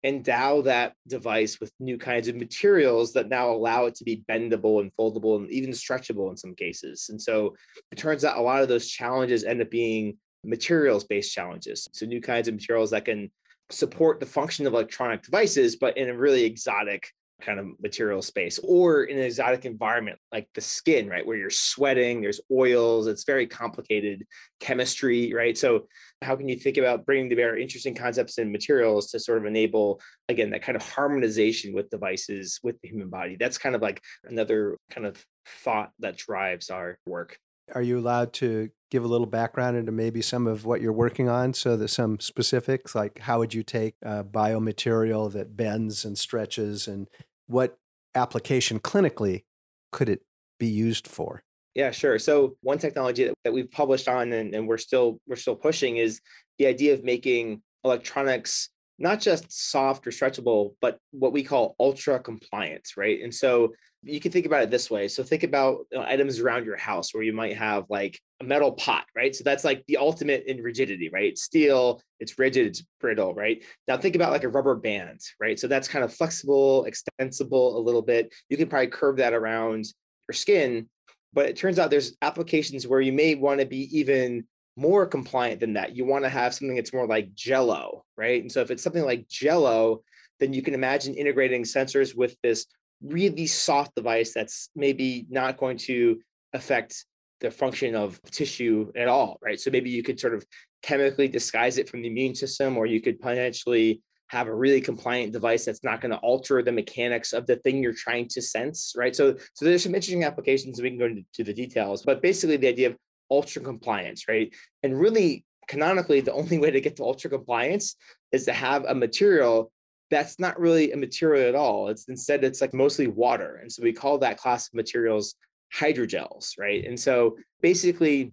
endow 0.03 0.61
that 0.61 0.93
device 1.07 1.59
with 1.59 1.71
new 1.79 1.97
kinds 1.97 2.27
of 2.27 2.35
materials 2.35 3.13
that 3.13 3.29
now 3.29 3.49
allow 3.49 3.85
it 3.85 3.95
to 3.95 4.03
be 4.03 4.23
bendable 4.29 4.79
and 4.79 4.91
foldable 4.97 5.37
and 5.37 5.49
even 5.49 5.71
stretchable 5.71 6.29
in 6.29 6.37
some 6.37 6.53
cases. 6.53 7.07
And 7.09 7.21
so 7.21 7.55
it 7.91 7.97
turns 7.97 8.23
out 8.23 8.37
a 8.37 8.41
lot 8.41 8.61
of 8.61 8.69
those 8.69 8.87
challenges 8.87 9.43
end 9.43 9.61
up 9.61 9.71
being 9.71 10.17
materials 10.43 11.03
based 11.03 11.33
challenges. 11.33 11.87
So, 11.93 12.05
new 12.05 12.21
kinds 12.21 12.47
of 12.47 12.55
materials 12.55 12.91
that 12.91 13.05
can 13.05 13.31
support 13.69 14.19
the 14.19 14.25
function 14.25 14.65
of 14.65 14.73
electronic 14.73 15.23
devices, 15.23 15.75
but 15.75 15.97
in 15.97 16.09
a 16.09 16.17
really 16.17 16.43
exotic 16.43 17.09
kind 17.41 17.59
of 17.59 17.67
material 17.79 18.21
space 18.21 18.59
or 18.63 19.03
in 19.03 19.17
an 19.17 19.23
exotic 19.23 19.65
environment 19.65 20.17
like 20.31 20.47
the 20.55 20.61
skin, 20.61 21.07
right? 21.07 21.25
Where 21.25 21.37
you're 21.37 21.49
sweating, 21.51 22.21
there's 22.21 22.41
oils, 22.51 23.07
it's 23.07 23.25
very 23.25 23.45
complicated 23.45 24.25
chemistry, 24.59 25.33
right? 25.33 25.57
So, 25.57 25.87
how 26.23 26.35
can 26.35 26.49
you 26.49 26.55
think 26.55 26.77
about 26.77 27.05
bringing 27.05 27.29
to 27.29 27.35
bear 27.35 27.57
interesting 27.57 27.93
concepts 27.93 28.37
and 28.39 28.51
materials 28.51 29.11
to 29.11 29.19
sort 29.19 29.37
of 29.37 29.45
enable, 29.45 30.01
again, 30.29 30.49
that 30.49 30.63
kind 30.63 30.75
of 30.75 30.81
harmonization 30.81 31.73
with 31.73 31.89
devices 31.89 32.59
with 32.63 32.79
the 32.81 32.87
human 32.87 33.09
body? 33.09 33.37
That's 33.39 33.57
kind 33.57 33.75
of 33.75 33.81
like 33.81 34.01
another 34.23 34.77
kind 34.89 35.05
of 35.05 35.23
thought 35.63 35.91
that 35.99 36.17
drives 36.17 36.69
our 36.69 36.97
work. 37.05 37.37
Are 37.75 37.81
you 37.81 37.99
allowed 37.99 38.33
to 38.33 38.69
give 38.89 39.03
a 39.03 39.07
little 39.07 39.27
background 39.27 39.75
into 39.75 39.91
maybe 39.91 40.21
some 40.21 40.47
of 40.47 40.65
what 40.65 40.81
you're 40.81 40.93
working 40.93 41.29
on? 41.29 41.53
So 41.53 41.75
that 41.77 41.89
some 41.89 42.19
specifics 42.19 42.95
like 42.95 43.19
how 43.19 43.39
would 43.39 43.53
you 43.53 43.63
take 43.63 43.95
a 44.01 44.23
biomaterial 44.23 45.31
that 45.33 45.57
bends 45.57 46.05
and 46.05 46.17
stretches 46.17 46.87
and 46.87 47.07
what 47.47 47.77
application 48.15 48.79
clinically 48.79 49.43
could 49.91 50.09
it 50.09 50.21
be 50.59 50.67
used 50.67 51.07
for? 51.07 51.43
Yeah 51.75 51.91
sure. 51.91 52.17
So 52.19 52.57
one 52.61 52.79
technology 52.79 53.25
that, 53.25 53.33
that 53.43 53.53
we've 53.53 53.71
published 53.71 54.07
on 54.07 54.33
and, 54.33 54.55
and 54.55 54.67
we're 54.67 54.77
still 54.77 55.19
we're 55.27 55.35
still 55.35 55.55
pushing 55.55 55.97
is 55.97 56.21
the 56.57 56.67
idea 56.67 56.93
of 56.93 57.03
making 57.03 57.61
electronics 57.83 58.69
not 58.99 59.19
just 59.19 59.51
soft 59.51 60.07
or 60.07 60.11
stretchable, 60.11 60.73
but 60.81 60.99
what 61.11 61.31
we 61.31 61.43
call 61.43 61.75
ultra 61.79 62.19
compliance, 62.19 62.97
right? 62.97 63.21
And 63.21 63.33
so 63.33 63.73
you 64.03 64.19
can 64.19 64.31
think 64.31 64.45
about 64.45 64.63
it 64.63 64.71
this 64.71 64.89
way. 64.89 65.07
So 65.07 65.23
think 65.23 65.43
about 65.43 65.85
you 65.91 65.99
know, 65.99 66.05
items 66.05 66.39
around 66.39 66.65
your 66.65 66.77
house 66.77 67.13
where 67.13 67.23
you 67.23 67.33
might 67.33 67.57
have 67.57 67.85
like 67.89 68.19
a 68.39 68.43
metal 68.43 68.71
pot, 68.71 69.05
right? 69.15 69.35
So 69.35 69.43
that's 69.43 69.63
like 69.63 69.83
the 69.87 69.97
ultimate 69.97 70.45
in 70.47 70.61
rigidity, 70.61 71.09
right? 71.09 71.37
Steel, 71.37 72.01
it's 72.19 72.39
rigid, 72.39 72.67
it's 72.67 72.83
brittle, 72.99 73.33
right? 73.33 73.63
Now 73.87 73.97
think 73.97 74.15
about 74.15 74.31
like 74.31 74.43
a 74.43 74.49
rubber 74.49 74.75
band, 74.75 75.21
right? 75.39 75.59
So 75.59 75.67
that's 75.67 75.87
kind 75.87 76.05
of 76.05 76.13
flexible, 76.13 76.85
extensible 76.85 77.77
a 77.77 77.81
little 77.81 78.01
bit. 78.01 78.33
You 78.49 78.57
can 78.57 78.69
probably 78.69 78.87
curve 78.87 79.17
that 79.17 79.33
around 79.33 79.85
your 80.27 80.33
skin, 80.33 80.89
but 81.33 81.47
it 81.47 81.55
turns 81.55 81.77
out 81.77 81.91
there's 81.91 82.15
applications 82.21 82.87
where 82.87 83.01
you 83.01 83.13
may 83.13 83.35
want 83.35 83.59
to 83.59 83.65
be 83.65 83.97
even 83.97 84.45
more 84.77 85.05
compliant 85.05 85.59
than 85.59 85.73
that. 85.73 85.95
You 85.95 86.05
want 86.05 86.23
to 86.23 86.29
have 86.29 86.53
something 86.53 86.75
that's 86.75 86.93
more 86.93 87.07
like 87.07 87.33
Jello, 87.33 88.05
right? 88.15 88.41
And 88.41 88.51
so 88.51 88.61
if 88.61 88.71
it's 88.71 88.83
something 88.83 89.03
like 89.03 89.27
Jello, 89.27 90.03
then 90.39 90.53
you 90.53 90.61
can 90.61 90.75
imagine 90.75 91.15
integrating 91.15 91.63
sensors 91.63 92.15
with 92.15 92.35
this 92.43 92.67
really 93.03 93.47
soft 93.47 93.95
device 93.95 94.33
that's 94.33 94.69
maybe 94.75 95.25
not 95.29 95.57
going 95.57 95.77
to 95.77 96.19
affect 96.53 97.05
the 97.41 97.51
function 97.51 97.95
of 97.95 98.21
tissue 98.31 98.91
at 98.95 99.07
all, 99.07 99.39
right? 99.41 99.59
So 99.59 99.71
maybe 99.71 99.89
you 99.89 100.03
could 100.03 100.19
sort 100.19 100.33
of 100.33 100.45
chemically 100.83 101.27
disguise 101.27 101.77
it 101.77 101.89
from 101.89 102.01
the 102.01 102.07
immune 102.07 102.35
system, 102.35 102.77
or 102.77 102.85
you 102.85 103.01
could 103.01 103.19
potentially 103.19 104.01
have 104.29 104.47
a 104.47 104.53
really 104.53 104.81
compliant 104.81 105.31
device 105.33 105.65
that's 105.65 105.83
not 105.83 106.01
going 106.01 106.11
to 106.11 106.17
alter 106.17 106.61
the 106.61 106.71
mechanics 106.71 107.33
of 107.33 107.47
the 107.47 107.55
thing 107.57 107.81
you're 107.81 107.93
trying 107.93 108.27
to 108.27 108.41
sense, 108.41 108.93
right? 108.95 109.15
So, 109.15 109.35
so 109.53 109.65
there's 109.65 109.83
some 109.83 109.95
interesting 109.95 110.23
applications. 110.23 110.81
We 110.81 110.89
can 110.89 110.99
go 110.99 111.05
into 111.05 111.43
the 111.43 111.53
details, 111.53 112.03
but 112.03 112.21
basically 112.21 112.57
the 112.57 112.67
idea 112.67 112.89
of 112.89 112.97
ultra 113.29 113.61
compliance, 113.61 114.27
right? 114.27 114.53
And 114.83 114.99
really, 114.99 115.45
canonically, 115.67 116.21
the 116.21 116.33
only 116.33 116.57
way 116.57 116.71
to 116.71 116.81
get 116.81 116.95
to 116.97 117.03
ultra 117.03 117.29
compliance 117.29 117.95
is 118.31 118.45
to 118.45 118.53
have 118.53 118.85
a 118.85 118.95
material 118.95 119.71
that's 120.09 120.39
not 120.39 120.59
really 120.59 120.91
a 120.91 120.97
material 120.97 121.49
at 121.49 121.55
all. 121.55 121.89
It's 121.89 122.07
instead, 122.07 122.43
it's 122.43 122.61
like 122.61 122.73
mostly 122.73 123.07
water. 123.07 123.59
And 123.61 123.71
so 123.71 123.83
we 123.83 123.91
call 123.91 124.17
that 124.19 124.37
class 124.37 124.67
of 124.67 124.73
materials 124.73 125.35
hydrogels, 125.75 126.57
right? 126.57 126.85
And 126.85 126.97
so 126.99 127.37
basically, 127.61 128.31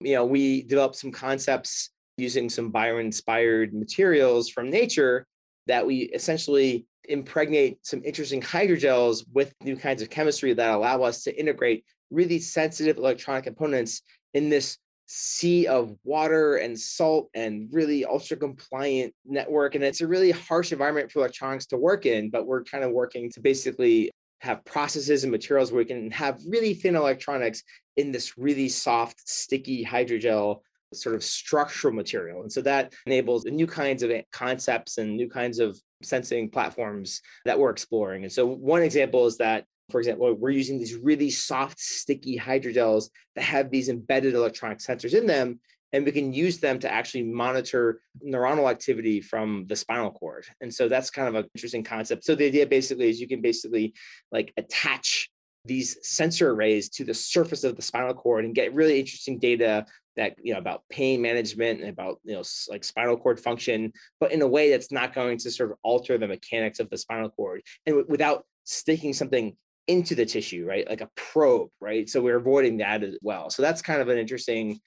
you 0.00 0.14
know, 0.14 0.24
we 0.24 0.62
developed 0.62 0.96
some 0.96 1.12
concepts 1.12 1.90
using 2.16 2.48
some 2.48 2.70
bio-inspired 2.70 3.74
materials 3.74 4.48
from 4.48 4.70
nature 4.70 5.26
that 5.66 5.86
we 5.86 6.10
essentially 6.14 6.86
impregnate 7.08 7.78
some 7.82 8.02
interesting 8.04 8.40
hydrogels 8.40 9.24
with 9.32 9.54
new 9.62 9.76
kinds 9.76 10.00
of 10.00 10.10
chemistry 10.10 10.54
that 10.54 10.70
allow 10.70 11.02
us 11.02 11.22
to 11.24 11.38
integrate 11.38 11.84
really 12.10 12.38
sensitive 12.38 12.96
electronic 12.96 13.44
components 13.44 14.02
in 14.34 14.48
this 14.48 14.78
sea 15.06 15.66
of 15.66 15.96
water 16.04 16.56
and 16.56 16.78
salt 16.78 17.28
and 17.34 17.68
really 17.72 18.04
ultra 18.04 18.36
compliant 18.36 19.12
network. 19.24 19.74
And 19.74 19.82
it's 19.82 20.00
a 20.00 20.06
really 20.06 20.30
harsh 20.30 20.70
environment 20.70 21.10
for 21.10 21.18
electronics 21.18 21.66
to 21.66 21.76
work 21.76 22.06
in, 22.06 22.30
but 22.30 22.46
we're 22.46 22.62
kind 22.62 22.84
of 22.84 22.92
working 22.92 23.28
to 23.32 23.40
basically 23.40 24.10
have 24.38 24.64
processes 24.64 25.24
and 25.24 25.32
materials 25.32 25.72
where 25.72 25.78
we 25.78 25.84
can 25.84 26.10
have 26.12 26.40
really 26.48 26.74
thin 26.74 26.94
electronics 26.94 27.62
in 27.96 28.12
this 28.12 28.38
really 28.38 28.68
soft, 28.68 29.28
sticky 29.28 29.84
hydrogel 29.84 30.60
sort 30.92 31.14
of 31.14 31.22
structural 31.22 31.94
material. 31.94 32.42
And 32.42 32.50
so 32.50 32.62
that 32.62 32.92
enables 33.06 33.44
new 33.44 33.66
kinds 33.66 34.02
of 34.02 34.10
concepts 34.32 34.98
and 34.98 35.16
new 35.16 35.28
kinds 35.28 35.58
of 35.58 35.78
sensing 36.02 36.50
platforms 36.50 37.20
that 37.44 37.58
we're 37.58 37.70
exploring. 37.70 38.22
And 38.24 38.32
so 38.32 38.46
one 38.46 38.82
example 38.82 39.26
is 39.26 39.38
that 39.38 39.64
for 39.90 39.98
example, 39.98 40.32
we're 40.34 40.50
using 40.50 40.78
these 40.78 40.94
really 40.94 41.30
soft, 41.30 41.78
sticky 41.78 42.38
hydrogels 42.38 43.10
that 43.36 43.42
have 43.42 43.70
these 43.70 43.88
embedded 43.88 44.34
electronic 44.34 44.78
sensors 44.78 45.14
in 45.14 45.26
them, 45.26 45.60
and 45.92 46.04
we 46.04 46.12
can 46.12 46.32
use 46.32 46.58
them 46.58 46.78
to 46.78 46.92
actually 46.92 47.24
monitor 47.24 48.00
neuronal 48.24 48.70
activity 48.70 49.20
from 49.20 49.66
the 49.68 49.76
spinal 49.76 50.10
cord. 50.10 50.46
And 50.60 50.72
so 50.72 50.88
that's 50.88 51.10
kind 51.10 51.28
of 51.28 51.34
an 51.34 51.50
interesting 51.54 51.82
concept. 51.82 52.24
So 52.24 52.34
the 52.34 52.46
idea 52.46 52.66
basically 52.66 53.08
is 53.08 53.20
you 53.20 53.28
can 53.28 53.40
basically 53.40 53.94
like 54.30 54.52
attach 54.56 55.30
these 55.64 55.96
sensor 56.02 56.50
arrays 56.50 56.88
to 56.88 57.04
the 57.04 57.14
surface 57.14 57.64
of 57.64 57.76
the 57.76 57.82
spinal 57.82 58.14
cord 58.14 58.44
and 58.44 58.54
get 58.54 58.74
really 58.74 58.98
interesting 58.98 59.38
data 59.38 59.84
that 60.16 60.34
you 60.42 60.52
know 60.52 60.58
about 60.58 60.82
pain 60.90 61.20
management 61.20 61.80
and 61.80 61.90
about 61.90 62.18
you 62.24 62.34
know 62.34 62.42
like 62.68 62.82
spinal 62.82 63.16
cord 63.16 63.38
function 63.38 63.92
but 64.18 64.32
in 64.32 64.42
a 64.42 64.46
way 64.46 64.70
that's 64.70 64.90
not 64.90 65.14
going 65.14 65.38
to 65.38 65.50
sort 65.50 65.70
of 65.70 65.76
alter 65.82 66.18
the 66.18 66.26
mechanics 66.26 66.80
of 66.80 66.88
the 66.90 66.96
spinal 66.96 67.30
cord 67.30 67.62
and 67.86 67.94
w- 67.94 68.06
without 68.08 68.44
sticking 68.64 69.12
something 69.12 69.56
into 69.90 70.14
the 70.14 70.24
tissue, 70.24 70.64
right? 70.64 70.88
Like 70.88 71.00
a 71.00 71.10
probe, 71.16 71.70
right? 71.80 72.08
So 72.08 72.20
we're 72.20 72.36
avoiding 72.36 72.78
that 72.78 73.02
as 73.02 73.16
well. 73.22 73.50
So 73.50 73.62
that's 73.62 73.82
kind 73.82 74.00
of 74.00 74.08
an 74.08 74.18
interesting, 74.18 74.78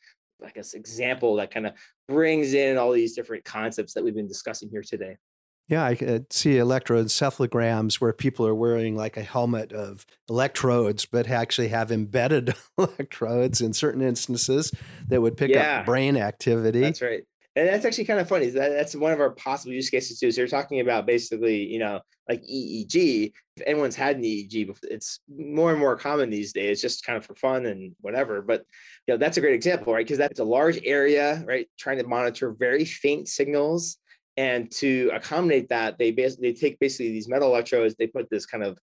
I 0.44 0.50
guess, 0.50 0.74
example 0.74 1.36
that 1.36 1.52
kind 1.52 1.68
of 1.68 1.74
brings 2.08 2.54
in 2.54 2.78
all 2.78 2.92
these 2.92 3.14
different 3.14 3.44
concepts 3.44 3.94
that 3.94 4.04
we've 4.04 4.16
been 4.16 4.28
discussing 4.28 4.70
here 4.70 4.84
today. 4.84 5.18
Yeah, 5.68 5.86
I 5.86 5.96
could 5.96 6.10
uh, 6.10 6.26
see 6.30 6.56
electroencephalograms 6.56 7.96
where 7.96 8.12
people 8.12 8.46
are 8.46 8.56
wearing 8.56 8.96
like 8.98 9.16
a 9.16 9.24
helmet 9.24 9.72
of 9.72 10.06
electrodes, 10.30 11.06
but 11.06 11.30
actually 11.30 11.70
have 11.70 11.92
embedded 11.92 12.54
electrodes 12.78 13.62
in 13.62 13.74
certain 13.74 14.02
instances 14.02 14.74
that 15.08 15.22
would 15.22 15.38
pick 15.38 15.52
yeah, 15.52 15.80
up 15.80 15.86
brain 15.86 16.18
activity. 16.18 16.82
That's 16.82 17.02
right 17.02 17.24
and 17.56 17.68
that's 17.68 17.86
actually 17.86 18.06
kind 18.06 18.20
of 18.20 18.28
funny. 18.28 18.48
That, 18.50 18.70
that's 18.70 18.96
one 18.96 19.12
of 19.12 19.20
our 19.20 19.30
possible 19.32 19.74
use 19.74 19.90
cases 19.90 20.20
too. 20.20 20.32
So 20.32 20.42
you're 20.42 20.48
talking 20.48 20.80
about 20.80 21.06
basically, 21.06 21.64
you 21.66 21.80
know, 21.80 22.02
like 22.28 22.42
EEG. 22.44 23.32
If 23.58 23.64
anyone's 23.68 23.96
had 23.96 24.18
an 24.18 24.24
EEG 24.24 24.68
before, 24.68 24.90
it's 24.90 25.20
more 25.30 25.70
and 25.70 25.80
more 25.80 25.96
common 25.96 26.32
these 26.32 26.52
days, 26.52 26.82
just 26.82 27.06
kind 27.06 27.18
of 27.18 27.26
for 27.26 27.36
fun 27.36 27.68
and 27.68 27.96
whatever. 28.02 28.42
But 28.42 28.66
you 29.08 29.14
know, 29.14 29.18
that's 29.18 29.38
a 29.38 29.42
great 29.42 29.54
example, 29.54 29.94
right? 29.94 30.06
Because 30.06 30.18
that's 30.18 30.40
a 30.40 30.44
large 30.44 30.80
area, 30.84 31.44
right? 31.46 31.68
Trying 31.78 32.00
to 32.00 32.08
monitor 32.08 32.56
very 32.58 32.86
faint 32.86 33.28
signals. 33.28 33.98
And 34.36 34.72
to 34.72 35.12
accommodate 35.14 35.70
that, 35.70 36.00
they 36.00 36.10
basically 36.10 36.52
they 36.52 36.60
take 36.60 36.80
basically 36.80 37.12
these 37.12 37.30
metal 37.30 37.50
electrodes, 37.50 37.94
they 37.94 38.08
put 38.08 38.32
this 38.32 38.48
kind 38.48 38.64
of 38.64 38.80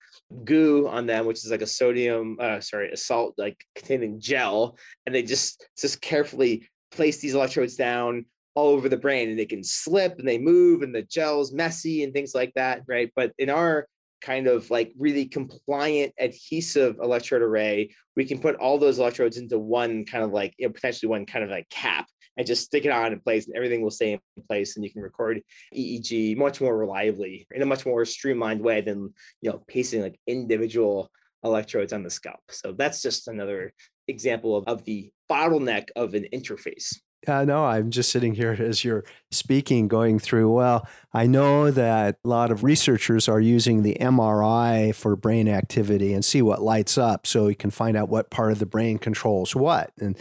goo 0.44 0.88
on 0.88 1.06
them, 1.06 1.28
which 1.28 1.46
is 1.46 1.52
like 1.52 1.62
a 1.62 1.68
sodium, 1.68 2.38
uh, 2.40 2.60
sorry, 2.62 2.90
a 2.90 2.98
salt 2.98 3.36
like 3.38 3.64
containing 3.76 4.20
gel, 4.20 4.76
and 5.06 5.14
they 5.14 5.22
just 5.22 5.68
just 5.78 6.02
carefully 6.02 6.68
place 6.92 7.20
these 7.20 7.36
electrodes 7.36 7.76
down 7.76 8.26
all 8.56 8.70
over 8.70 8.90
the 8.90 8.98
brain 8.98 9.30
and 9.30 9.38
they 9.38 9.46
can 9.46 9.64
slip 9.64 10.18
and 10.18 10.28
they 10.28 10.38
move 10.38 10.82
and 10.82 10.96
the 10.96 11.04
gel's 11.04 11.52
messy 11.52 12.04
and 12.04 12.14
things 12.14 12.34
like 12.34 12.54
that, 12.56 12.82
right? 12.88 13.12
But 13.16 13.34
in 13.38 13.50
our 13.50 13.88
kind 14.22 14.48
of 14.48 14.72
like 14.72 14.94
really 14.98 15.26
compliant 15.26 16.14
adhesive 16.20 16.98
electrode 17.02 17.42
array, 17.42 17.92
we 18.16 18.26
can 18.26 18.40
put 18.40 18.56
all 18.56 18.78
those 18.78 18.98
electrodes 18.98 19.38
into 19.38 19.60
one 19.60 20.06
kind 20.06 20.24
of 20.24 20.32
like, 20.32 20.54
you 20.58 20.66
know, 20.66 20.74
potentially 20.74 21.10
one 21.10 21.26
kind 21.26 21.44
of 21.44 21.52
like 21.52 21.70
cap 21.70 22.08
and 22.38 22.48
just 22.48 22.64
stick 22.64 22.86
it 22.86 22.92
on 22.92 23.14
in 23.14 23.20
place 23.20 23.46
and 23.46 23.56
everything 23.56 23.82
will 23.82 23.92
stay 23.92 24.14
in 24.14 24.20
place 24.48 24.76
and 24.76 24.84
you 24.84 24.92
can 24.92 25.02
record 25.02 25.42
EEG 25.76 26.36
much 26.38 26.60
more 26.60 26.78
reliably 26.78 27.48
in 27.54 27.62
a 27.62 27.66
much 27.66 27.86
more 27.86 28.06
streamlined 28.06 28.62
way 28.62 28.82
than, 28.82 29.14
you 29.42 29.50
know, 29.50 29.64
pacing 29.68 30.02
like 30.02 30.20
individual 30.28 31.12
electrodes 31.44 31.94
on 31.94 32.04
the 32.04 32.10
scalp. 32.10 32.40
So 32.50 32.72
that's 32.72 33.02
just 33.02 33.28
another 33.28 33.74
example 34.08 34.56
of, 34.56 34.68
of 34.68 34.84
the 34.86 35.12
bottleneck 35.30 35.90
of 35.96 36.14
an 36.14 36.26
interface. 36.34 36.96
Yeah, 37.28 37.44
no, 37.44 37.66
I'm 37.66 37.92
just 37.92 38.12
sitting 38.12 38.36
here 38.36 38.52
as 38.60 38.84
you're 38.84 39.04
speaking, 39.32 39.88
going 39.88 40.20
through. 40.20 40.52
Well, 40.52 40.88
I 41.14 41.28
know 41.28 41.72
that 41.72 42.20
a 42.24 42.28
lot 42.28 42.52
of 42.52 42.64
researchers 42.64 43.28
are 43.28 43.40
using 43.40 43.84
the 43.84 43.98
MRI 44.00 44.94
for 44.94 45.16
brain 45.16 45.48
activity 45.48 46.14
and 46.14 46.24
see 46.24 46.42
what 46.42 46.62
lights 46.62 46.98
up 46.98 47.26
so 47.26 47.48
you 47.48 47.56
can 47.56 47.72
find 47.72 47.98
out 47.98 48.10
what 48.10 48.30
part 48.30 48.52
of 48.52 48.60
the 48.60 48.66
brain 48.66 48.98
controls 48.98 49.56
what. 49.56 49.92
And 50.00 50.18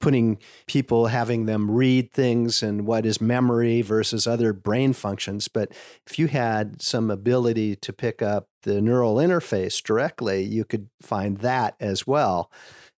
putting 0.00 0.38
people, 0.66 1.06
having 1.06 1.46
them 1.46 1.70
read 1.70 2.12
things 2.12 2.62
and 2.62 2.86
what 2.86 3.04
is 3.04 3.20
memory 3.20 3.82
versus 3.82 4.26
other 4.26 4.52
brain 4.52 4.92
functions. 4.92 5.48
But 5.48 5.72
if 6.06 6.18
you 6.18 6.28
had 6.28 6.80
some 6.80 7.10
ability 7.10 7.76
to 7.76 7.92
pick 7.92 8.22
up 8.22 8.48
the 8.62 8.80
neural 8.80 9.16
interface 9.16 9.82
directly, 9.82 10.42
you 10.42 10.64
could 10.64 10.88
find 11.02 11.38
that 11.38 11.74
as 11.80 12.06
well. 12.06 12.50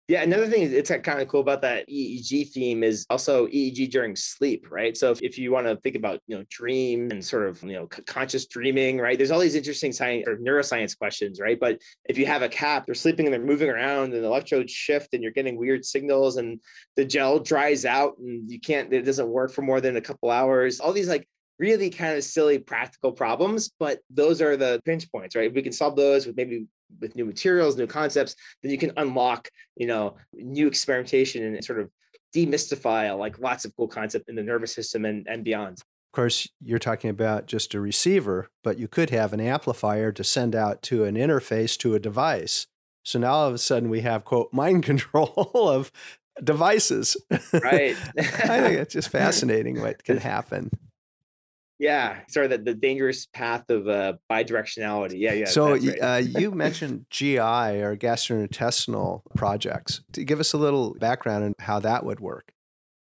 Yeah, 0.08 0.22
another 0.22 0.48
thing 0.48 0.62
it's 0.62 0.88
kind 0.88 1.20
of 1.20 1.28
cool 1.28 1.42
about 1.42 1.60
that 1.60 1.86
EEG 1.86 2.50
theme 2.52 2.82
is 2.82 3.04
also 3.10 3.46
EEG 3.48 3.90
during 3.90 4.16
sleep, 4.16 4.66
right? 4.70 4.96
So 4.96 5.10
if, 5.10 5.20
if 5.20 5.36
you 5.36 5.52
want 5.52 5.66
to 5.66 5.76
think 5.76 5.96
about, 5.96 6.20
you 6.26 6.34
know, 6.34 6.44
dream 6.48 7.10
and 7.10 7.22
sort 7.22 7.46
of, 7.46 7.62
you 7.62 7.74
know, 7.74 7.86
conscious 8.06 8.46
dreaming, 8.46 8.98
right? 8.98 9.18
There's 9.18 9.30
all 9.30 9.38
these 9.38 9.54
interesting 9.54 9.92
science 9.92 10.26
or 10.26 10.38
neuroscience 10.38 10.96
questions, 10.96 11.40
right? 11.40 11.60
But 11.60 11.82
if 12.08 12.16
you 12.16 12.24
have 12.24 12.40
a 12.40 12.48
cap, 12.48 12.86
they're 12.86 12.94
sleeping 12.94 13.26
and 13.26 13.34
they're 13.34 13.44
moving 13.44 13.68
around 13.68 14.14
and 14.14 14.24
the 14.24 14.26
electrodes 14.26 14.72
shift 14.72 15.12
and 15.12 15.22
you're 15.22 15.30
getting 15.30 15.58
weird 15.58 15.84
signals 15.84 16.38
and 16.38 16.58
the 16.96 17.04
gel 17.04 17.38
dries 17.38 17.84
out 17.84 18.16
and 18.16 18.50
you 18.50 18.58
can't, 18.58 18.90
it 18.90 19.02
doesn't 19.02 19.28
work 19.28 19.52
for 19.52 19.60
more 19.60 19.82
than 19.82 19.98
a 19.98 20.00
couple 20.00 20.30
hours. 20.30 20.80
All 20.80 20.94
these 20.94 21.08
like 21.08 21.28
really 21.58 21.90
kind 21.90 22.16
of 22.16 22.24
silly 22.24 22.58
practical 22.58 23.12
problems, 23.12 23.72
but 23.78 23.98
those 24.08 24.40
are 24.40 24.56
the 24.56 24.80
pinch 24.86 25.12
points, 25.12 25.36
right? 25.36 25.48
If 25.48 25.52
we 25.52 25.60
can 25.60 25.72
solve 25.72 25.96
those 25.96 26.26
with 26.26 26.34
maybe 26.34 26.66
with 27.00 27.14
new 27.16 27.24
materials, 27.24 27.76
new 27.76 27.86
concepts, 27.86 28.34
then 28.62 28.72
you 28.72 28.78
can 28.78 28.92
unlock, 28.96 29.48
you 29.76 29.86
know, 29.86 30.16
new 30.32 30.66
experimentation 30.66 31.42
and 31.44 31.64
sort 31.64 31.80
of 31.80 31.90
demystify 32.34 33.16
like 33.18 33.38
lots 33.38 33.64
of 33.64 33.74
cool 33.76 33.88
concepts 33.88 34.28
in 34.28 34.34
the 34.34 34.42
nervous 34.42 34.74
system 34.74 35.04
and, 35.04 35.26
and 35.28 35.44
beyond. 35.44 35.78
Of 35.78 36.12
course, 36.12 36.48
you're 36.62 36.78
talking 36.78 37.10
about 37.10 37.46
just 37.46 37.74
a 37.74 37.80
receiver, 37.80 38.48
but 38.64 38.78
you 38.78 38.88
could 38.88 39.10
have 39.10 39.32
an 39.32 39.40
amplifier 39.40 40.10
to 40.12 40.24
send 40.24 40.54
out 40.54 40.82
to 40.84 41.04
an 41.04 41.16
interface 41.16 41.76
to 41.78 41.94
a 41.94 42.00
device. 42.00 42.66
So 43.04 43.18
now 43.18 43.32
all 43.32 43.48
of 43.48 43.54
a 43.54 43.58
sudden 43.58 43.88
we 43.88 44.00
have 44.02 44.24
quote 44.24 44.52
mind 44.52 44.84
control 44.84 45.50
of 45.54 45.92
devices. 46.42 47.16
Right. 47.52 47.96
I 48.18 48.22
think 48.60 48.78
it's 48.78 48.92
just 48.92 49.08
fascinating 49.10 49.80
what 49.80 50.04
can 50.04 50.18
happen. 50.18 50.70
Yeah, 51.78 52.20
sorry, 52.28 52.48
the, 52.48 52.58
the 52.58 52.74
dangerous 52.74 53.26
path 53.26 53.70
of 53.70 53.86
uh, 53.86 54.14
bidirectionality. 54.30 55.20
Yeah, 55.20 55.32
yeah. 55.32 55.46
So 55.46 55.72
right. 55.72 56.02
uh, 56.02 56.16
you 56.38 56.50
mentioned 56.50 57.06
GI 57.10 57.38
or 57.38 57.96
gastrointestinal 57.96 59.22
projects. 59.36 60.02
To 60.12 60.24
give 60.24 60.40
us 60.40 60.52
a 60.52 60.58
little 60.58 60.94
background 60.94 61.44
on 61.44 61.54
how 61.60 61.78
that 61.80 62.04
would 62.04 62.20
work. 62.20 62.50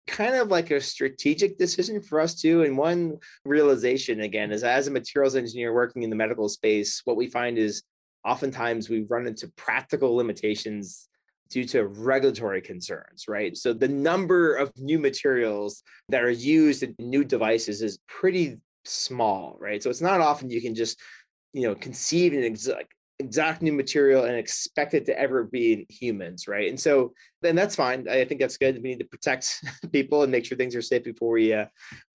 Kind 0.06 0.34
of 0.34 0.48
like 0.48 0.70
a 0.70 0.80
strategic 0.80 1.56
decision 1.56 2.02
for 2.02 2.20
us 2.20 2.34
too. 2.34 2.62
And 2.64 2.76
one 2.76 3.18
realization 3.44 4.20
again 4.20 4.52
is 4.52 4.64
as 4.64 4.88
a 4.88 4.90
materials 4.90 5.36
engineer 5.36 5.72
working 5.72 6.02
in 6.02 6.10
the 6.10 6.16
medical 6.16 6.48
space, 6.48 7.00
what 7.04 7.16
we 7.16 7.28
find 7.28 7.56
is 7.56 7.84
oftentimes 8.24 8.88
we 8.88 9.06
run 9.08 9.26
into 9.26 9.48
practical 9.56 10.14
limitations 10.14 11.08
due 11.48 11.64
to 11.64 11.86
regulatory 11.86 12.60
concerns, 12.60 13.26
right? 13.28 13.56
So 13.56 13.72
the 13.72 13.88
number 13.88 14.54
of 14.54 14.72
new 14.76 14.98
materials 14.98 15.82
that 16.08 16.22
are 16.22 16.30
used 16.30 16.82
in 16.82 16.94
new 16.98 17.24
devices 17.24 17.82
is 17.82 17.98
pretty 18.08 18.58
small, 18.84 19.56
right? 19.60 19.82
So 19.82 19.90
it's 19.90 20.00
not 20.00 20.20
often 20.20 20.50
you 20.50 20.62
can 20.62 20.74
just, 20.74 20.98
you 21.52 21.62
know, 21.62 21.74
conceive 21.74 22.32
an 22.32 22.44
exact 22.44 22.94
exact 23.20 23.62
new 23.62 23.72
material 23.72 24.24
and 24.24 24.36
expect 24.36 24.92
it 24.92 25.06
to 25.06 25.18
ever 25.18 25.44
be 25.44 25.86
humans, 25.88 26.48
right? 26.48 26.68
And 26.68 26.78
so 26.78 27.12
then 27.42 27.54
that's 27.54 27.76
fine. 27.76 28.08
I 28.08 28.24
think 28.24 28.40
that's 28.40 28.56
good. 28.56 28.82
We 28.82 28.90
need 28.90 28.98
to 28.98 29.04
protect 29.04 29.62
people 29.92 30.22
and 30.22 30.32
make 30.32 30.44
sure 30.44 30.58
things 30.58 30.74
are 30.74 30.82
safe 30.82 31.04
before 31.04 31.30
we 31.30 31.52
uh, 31.52 31.66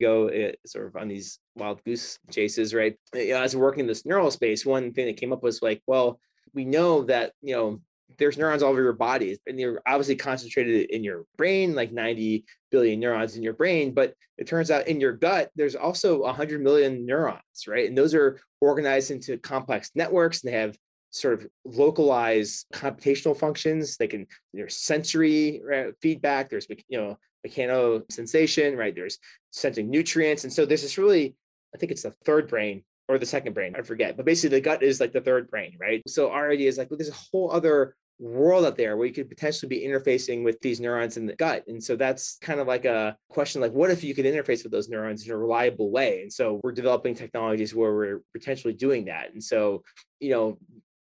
go 0.02 0.28
uh, 0.28 0.52
sort 0.66 0.88
of 0.88 0.98
on 0.98 1.08
these 1.08 1.40
wild 1.56 1.82
goose 1.86 2.20
chases, 2.32 2.74
right? 2.74 2.98
You 3.14 3.30
know, 3.30 3.42
as 3.42 3.56
we're 3.56 3.64
working 3.64 3.82
in 3.82 3.88
this 3.88 4.06
neural 4.06 4.32
space, 4.32 4.66
one 4.66 4.92
thing 4.92 5.06
that 5.06 5.18
came 5.18 5.32
up 5.32 5.42
was 5.42 5.62
like, 5.62 5.82
well, 5.88 6.20
we 6.54 6.66
know 6.66 7.04
that 7.04 7.34
you 7.42 7.56
know 7.56 7.82
there's 8.18 8.38
neurons 8.38 8.64
all 8.64 8.72
over 8.72 8.82
your 8.82 8.94
body. 8.94 9.38
And 9.48 9.58
they're 9.58 9.82
obviously 9.88 10.16
concentrated 10.16 10.90
in 10.90 11.04
your 11.04 11.26
brain 11.38 11.76
like 11.76 11.92
90 11.92 12.46
billion 12.72 13.00
neurons 13.00 13.36
in 13.36 13.42
your 13.42 13.54
brain 13.54 13.94
but 13.94 14.14
it 14.38 14.46
turns 14.46 14.70
out 14.70 14.88
in 14.88 15.00
your 15.00 15.12
gut 15.12 15.50
there's 15.56 15.76
also 15.76 16.22
100 16.22 16.62
million 16.62 17.06
neurons 17.06 17.68
right? 17.68 17.88
And 17.88 17.98
those 17.98 18.14
are 18.14 18.40
organized 18.62 19.12
into 19.12 19.38
complex 19.38 19.92
networks 19.96 20.44
and 20.44 20.52
they 20.52 20.58
have 20.58 20.78
sort 21.12 21.42
of 21.42 21.48
localized 21.66 22.68
computational 22.74 23.36
functions. 23.36 23.98
They 23.98 24.08
can 24.08 24.28
there's 24.54 24.76
sensory 24.76 25.62
right, 25.66 25.94
feedback 26.02 26.50
there's 26.50 26.68
you 26.88 26.98
know 27.00 27.18
mechano 27.46 28.04
sensation 28.12 28.78
right? 28.78 28.96
There's 28.96 29.18
sensing 29.52 29.90
nutrients 29.90 30.44
and 30.44 30.54
so 30.54 30.66
there's 30.66 30.84
this 30.84 30.98
really 30.98 31.36
i 31.74 31.78
think 31.78 31.92
it's 31.92 32.04
the 32.04 32.14
third 32.24 32.48
brain 32.48 32.84
or 33.10 33.18
the 33.18 33.26
second 33.26 33.54
brain, 33.54 33.76
I 33.76 33.82
forget. 33.82 34.16
But 34.16 34.26
basically, 34.26 34.58
the 34.58 34.62
gut 34.62 34.84
is 34.84 35.02
like 35.02 35.12
the 35.12 35.20
third 35.20 35.50
brain, 35.50 35.76
right? 35.82 36.02
So 36.08 36.30
our 36.30 36.52
idea 36.52 36.70
is 36.70 36.78
like, 36.78 36.90
well, 36.90 36.98
there's 36.98 37.10
a 37.10 37.14
whole 37.32 37.52
other 37.52 37.96
world 38.20 38.66
out 38.66 38.78
there 38.78 38.98
where 38.98 39.08
you 39.08 39.14
could 39.14 39.30
potentially 39.30 39.68
be 39.68 39.86
interfacing 39.86 40.44
with 40.44 40.60
these 40.60 40.80
neurons 40.80 41.18
in 41.18 41.26
the 41.26 41.36
gut. 41.36 41.64
And 41.68 41.84
so 41.84 41.96
that's 41.96 42.38
kind 42.42 42.60
of 42.60 42.68
like 42.68 42.86
a 42.86 43.18
question 43.30 43.62
like, 43.62 43.72
what 43.72 43.90
if 43.90 44.04
you 44.04 44.14
could 44.14 44.26
interface 44.26 44.62
with 44.62 44.72
those 44.72 44.90
neurons 44.90 45.26
in 45.26 45.32
a 45.32 45.38
reliable 45.38 45.90
way? 45.90 46.22
And 46.22 46.32
so 46.32 46.60
we're 46.64 46.74
developing 46.74 47.16
technologies 47.16 47.74
where 47.74 47.96
we're 47.96 48.22
potentially 48.34 48.74
doing 48.74 49.06
that. 49.06 49.34
And 49.34 49.44
so, 49.44 49.84
you 50.20 50.30
know, 50.30 50.58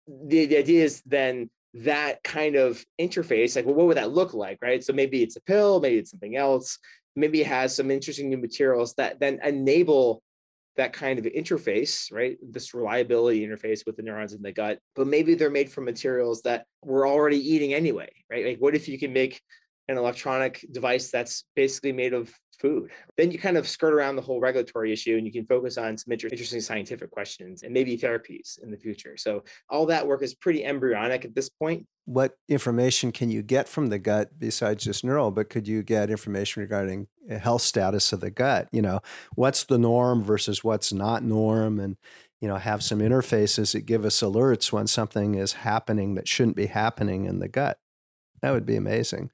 the, 0.08 0.46
the 0.46 0.58
idea 0.58 0.84
is 0.84 1.04
then 1.06 1.50
that 1.74 2.24
kind 2.24 2.56
of 2.56 2.84
interface, 3.00 3.56
like, 3.56 3.66
well, 3.66 3.76
what 3.76 3.88
would 3.88 3.98
that 3.98 4.12
look 4.12 4.34
like? 4.34 4.58
Right. 4.62 4.84
So 4.84 4.94
maybe 4.94 5.22
it's 5.22 5.36
a 5.36 5.42
pill, 5.42 5.82
maybe 5.82 5.98
it's 5.98 6.12
something 6.12 6.36
else. 6.36 6.80
Maybe 7.16 7.42
it 7.42 7.48
has 7.48 7.76
some 7.76 7.92
interesting 7.92 8.30
new 8.30 8.38
materials 8.38 8.94
that 8.96 9.20
then 9.20 9.40
enable 9.44 10.24
that 10.78 10.94
kind 10.94 11.20
of 11.20 11.26
interface, 11.26 12.12
right? 12.12 12.38
This 12.42 12.74
reliability 12.74 13.46
interface 13.46 13.86
with 13.86 13.98
the 13.98 14.04
neurons 14.04 14.34
in 14.34 14.42
the 14.42 14.52
gut, 14.52 14.80
but 14.96 15.08
maybe 15.08 15.36
they're 15.36 15.50
made 15.50 15.72
from 15.72 15.86
materials 15.86 16.42
that 16.44 16.66
we're 16.84 17.08
already 17.08 17.38
eating 17.38 17.74
anyway, 17.74 18.10
right? 18.30 18.46
Like, 18.46 18.58
what 18.60 18.76
if 18.76 18.88
you 18.88 18.98
can 18.98 19.14
make 19.14 19.42
an 19.88 19.98
electronic 19.98 20.66
device 20.72 21.12
that's 21.12 21.44
basically 21.56 21.92
made 21.92 22.14
of 22.14 22.34
food. 22.62 22.92
Then 23.18 23.32
you 23.32 23.40
kind 23.40 23.58
of 23.58 23.68
skirt 23.68 23.94
around 23.94 24.16
the 24.16 24.22
whole 24.22 24.40
regulatory 24.40 24.94
issue 24.94 25.18
and 25.18 25.26
you 25.26 25.32
can 25.32 25.46
focus 25.46 25.78
on 25.78 25.98
some 25.98 26.12
interesting 26.12 26.62
scientific 26.62 27.12
questions 27.12 27.64
and 27.64 27.74
maybe 27.74 27.98
therapies 27.98 28.62
in 28.62 28.72
the 28.72 28.78
future. 28.78 29.18
So 29.18 29.44
all 29.70 29.86
that 29.88 30.06
work 30.06 30.22
is 30.22 30.36
pretty 30.36 30.64
embryonic 30.64 31.26
at 31.26 31.36
this 31.36 31.50
point. 31.50 31.88
What 32.06 32.38
information 32.48 33.12
can 33.12 33.30
you 33.30 33.42
get 33.42 33.68
from 33.68 33.88
the 33.88 34.00
gut 34.00 34.38
besides 34.38 34.84
just 34.84 35.04
neural, 35.04 35.32
but 35.32 35.50
could 35.50 35.68
you 35.68 35.84
get 35.84 36.10
information 36.10 36.62
regarding 36.62 37.08
uh, 37.30 37.38
health 37.38 37.62
status 37.62 38.14
of 38.14 38.22
the 38.22 38.32
gut? 38.32 38.68
You 38.72 38.82
know, 38.82 39.02
what's 39.36 39.64
the 39.64 39.78
norm 39.78 40.24
versus 40.24 40.64
what's 40.64 40.94
not 40.94 41.24
norm 41.24 41.80
and 41.80 41.98
you 42.42 42.48
know, 42.48 42.58
have 42.58 42.82
some 42.84 43.00
interfaces 43.00 43.74
that 43.74 43.86
give 43.86 44.04
us 44.04 44.20
alerts 44.22 44.72
when 44.72 44.88
something 44.88 45.36
is 45.36 45.54
happening 45.54 46.16
that 46.16 46.28
shouldn't 46.28 46.56
be 46.56 46.66
happening 46.66 47.26
in 47.26 47.38
the 47.38 47.48
gut. 47.48 47.78
That 48.42 48.52
would 48.52 48.66
be 48.66 48.76
amazing. 48.76 49.30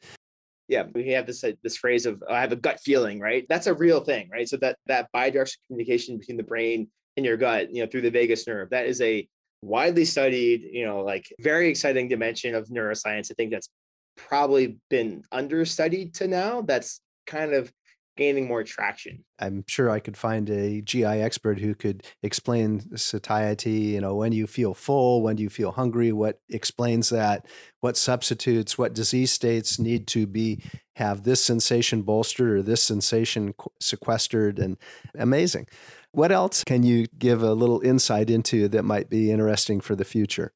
Yeah, 0.68 0.84
we 0.94 1.10
have 1.12 1.26
this 1.26 1.44
uh, 1.44 1.54
this 1.64 1.78
phrase 1.78 2.06
of 2.06 2.22
I 2.30 2.42
have 2.42 2.52
a 2.52 2.58
gut 2.58 2.80
feeling, 2.82 3.20
right? 3.20 3.46
That's 3.48 3.68
a 3.68 3.74
real 3.74 4.02
thing, 4.02 4.30
right? 4.32 4.48
So 4.48 4.58
that 4.58 4.78
that 4.88 5.08
bidirectional 5.16 5.68
communication 5.68 6.18
between 6.18 6.38
the 6.38 6.44
brain 6.44 6.90
and 7.16 7.26
your 7.26 7.38
gut, 7.38 7.74
you 7.74 7.84
know, 7.84 7.90
through 7.90 8.02
the 8.02 8.12
vagus 8.12 8.48
nerve, 8.48 8.70
that 8.72 8.86
is 8.86 9.02
a 9.02 9.28
widely 9.62 10.06
studied, 10.06 10.62
you 10.72 10.86
know, 10.86 11.02
like 11.02 11.26
very 11.40 11.70
exciting 11.70 12.10
dimension 12.10 12.54
of 12.54 12.68
neuroscience. 12.68 13.32
I 13.32 13.36
think 13.36 13.52
that's 13.52 13.70
probably 14.18 14.78
been 14.90 15.24
understudied 15.32 16.14
to 16.16 16.28
now. 16.28 16.62
That's 16.62 17.00
kind 17.26 17.54
of 17.54 17.72
gaining 18.18 18.48
more 18.48 18.64
traction. 18.64 19.24
I'm 19.40 19.64
sure 19.68 19.90
I 19.90 20.00
could 20.00 20.18
find 20.18 20.50
a 20.50 20.82
GI 20.82 21.06
expert 21.06 21.60
who 21.60 21.76
could 21.76 22.04
explain 22.24 22.98
satiety, 22.98 23.72
you 23.72 24.02
know, 24.02 24.16
when 24.16 24.32
you 24.32 24.48
feel 24.48 24.74
full, 24.74 25.22
when 25.22 25.36
do 25.36 25.44
you 25.44 25.50
feel 25.50 25.72
hungry, 25.72 26.12
what 26.12 26.40
explains 26.50 27.10
that, 27.10 27.46
what 27.80 27.96
substitutes, 27.96 28.78
what 28.78 28.94
disease 28.94 29.32
states 29.32 29.80
need 29.80 30.08
to 30.08 30.28
be 30.28 30.62
have 30.96 31.24
this 31.24 31.44
sensation 31.44 32.02
bolstered 32.02 32.50
or 32.50 32.62
this 32.62 32.84
sensation 32.84 33.54
sequestered 33.80 34.58
and 34.58 34.78
amazing. 35.18 35.68
What 36.12 36.32
else 36.32 36.64
can 36.64 36.82
you 36.82 37.06
give 37.20 37.44
a 37.44 37.54
little 37.54 37.82
insight 37.82 38.32
into 38.32 38.68
that 38.70 38.84
might 38.84 39.10
be 39.10 39.32
interesting 39.32 39.80
for 39.80 39.96
the 39.96 40.06
future? 40.06 40.54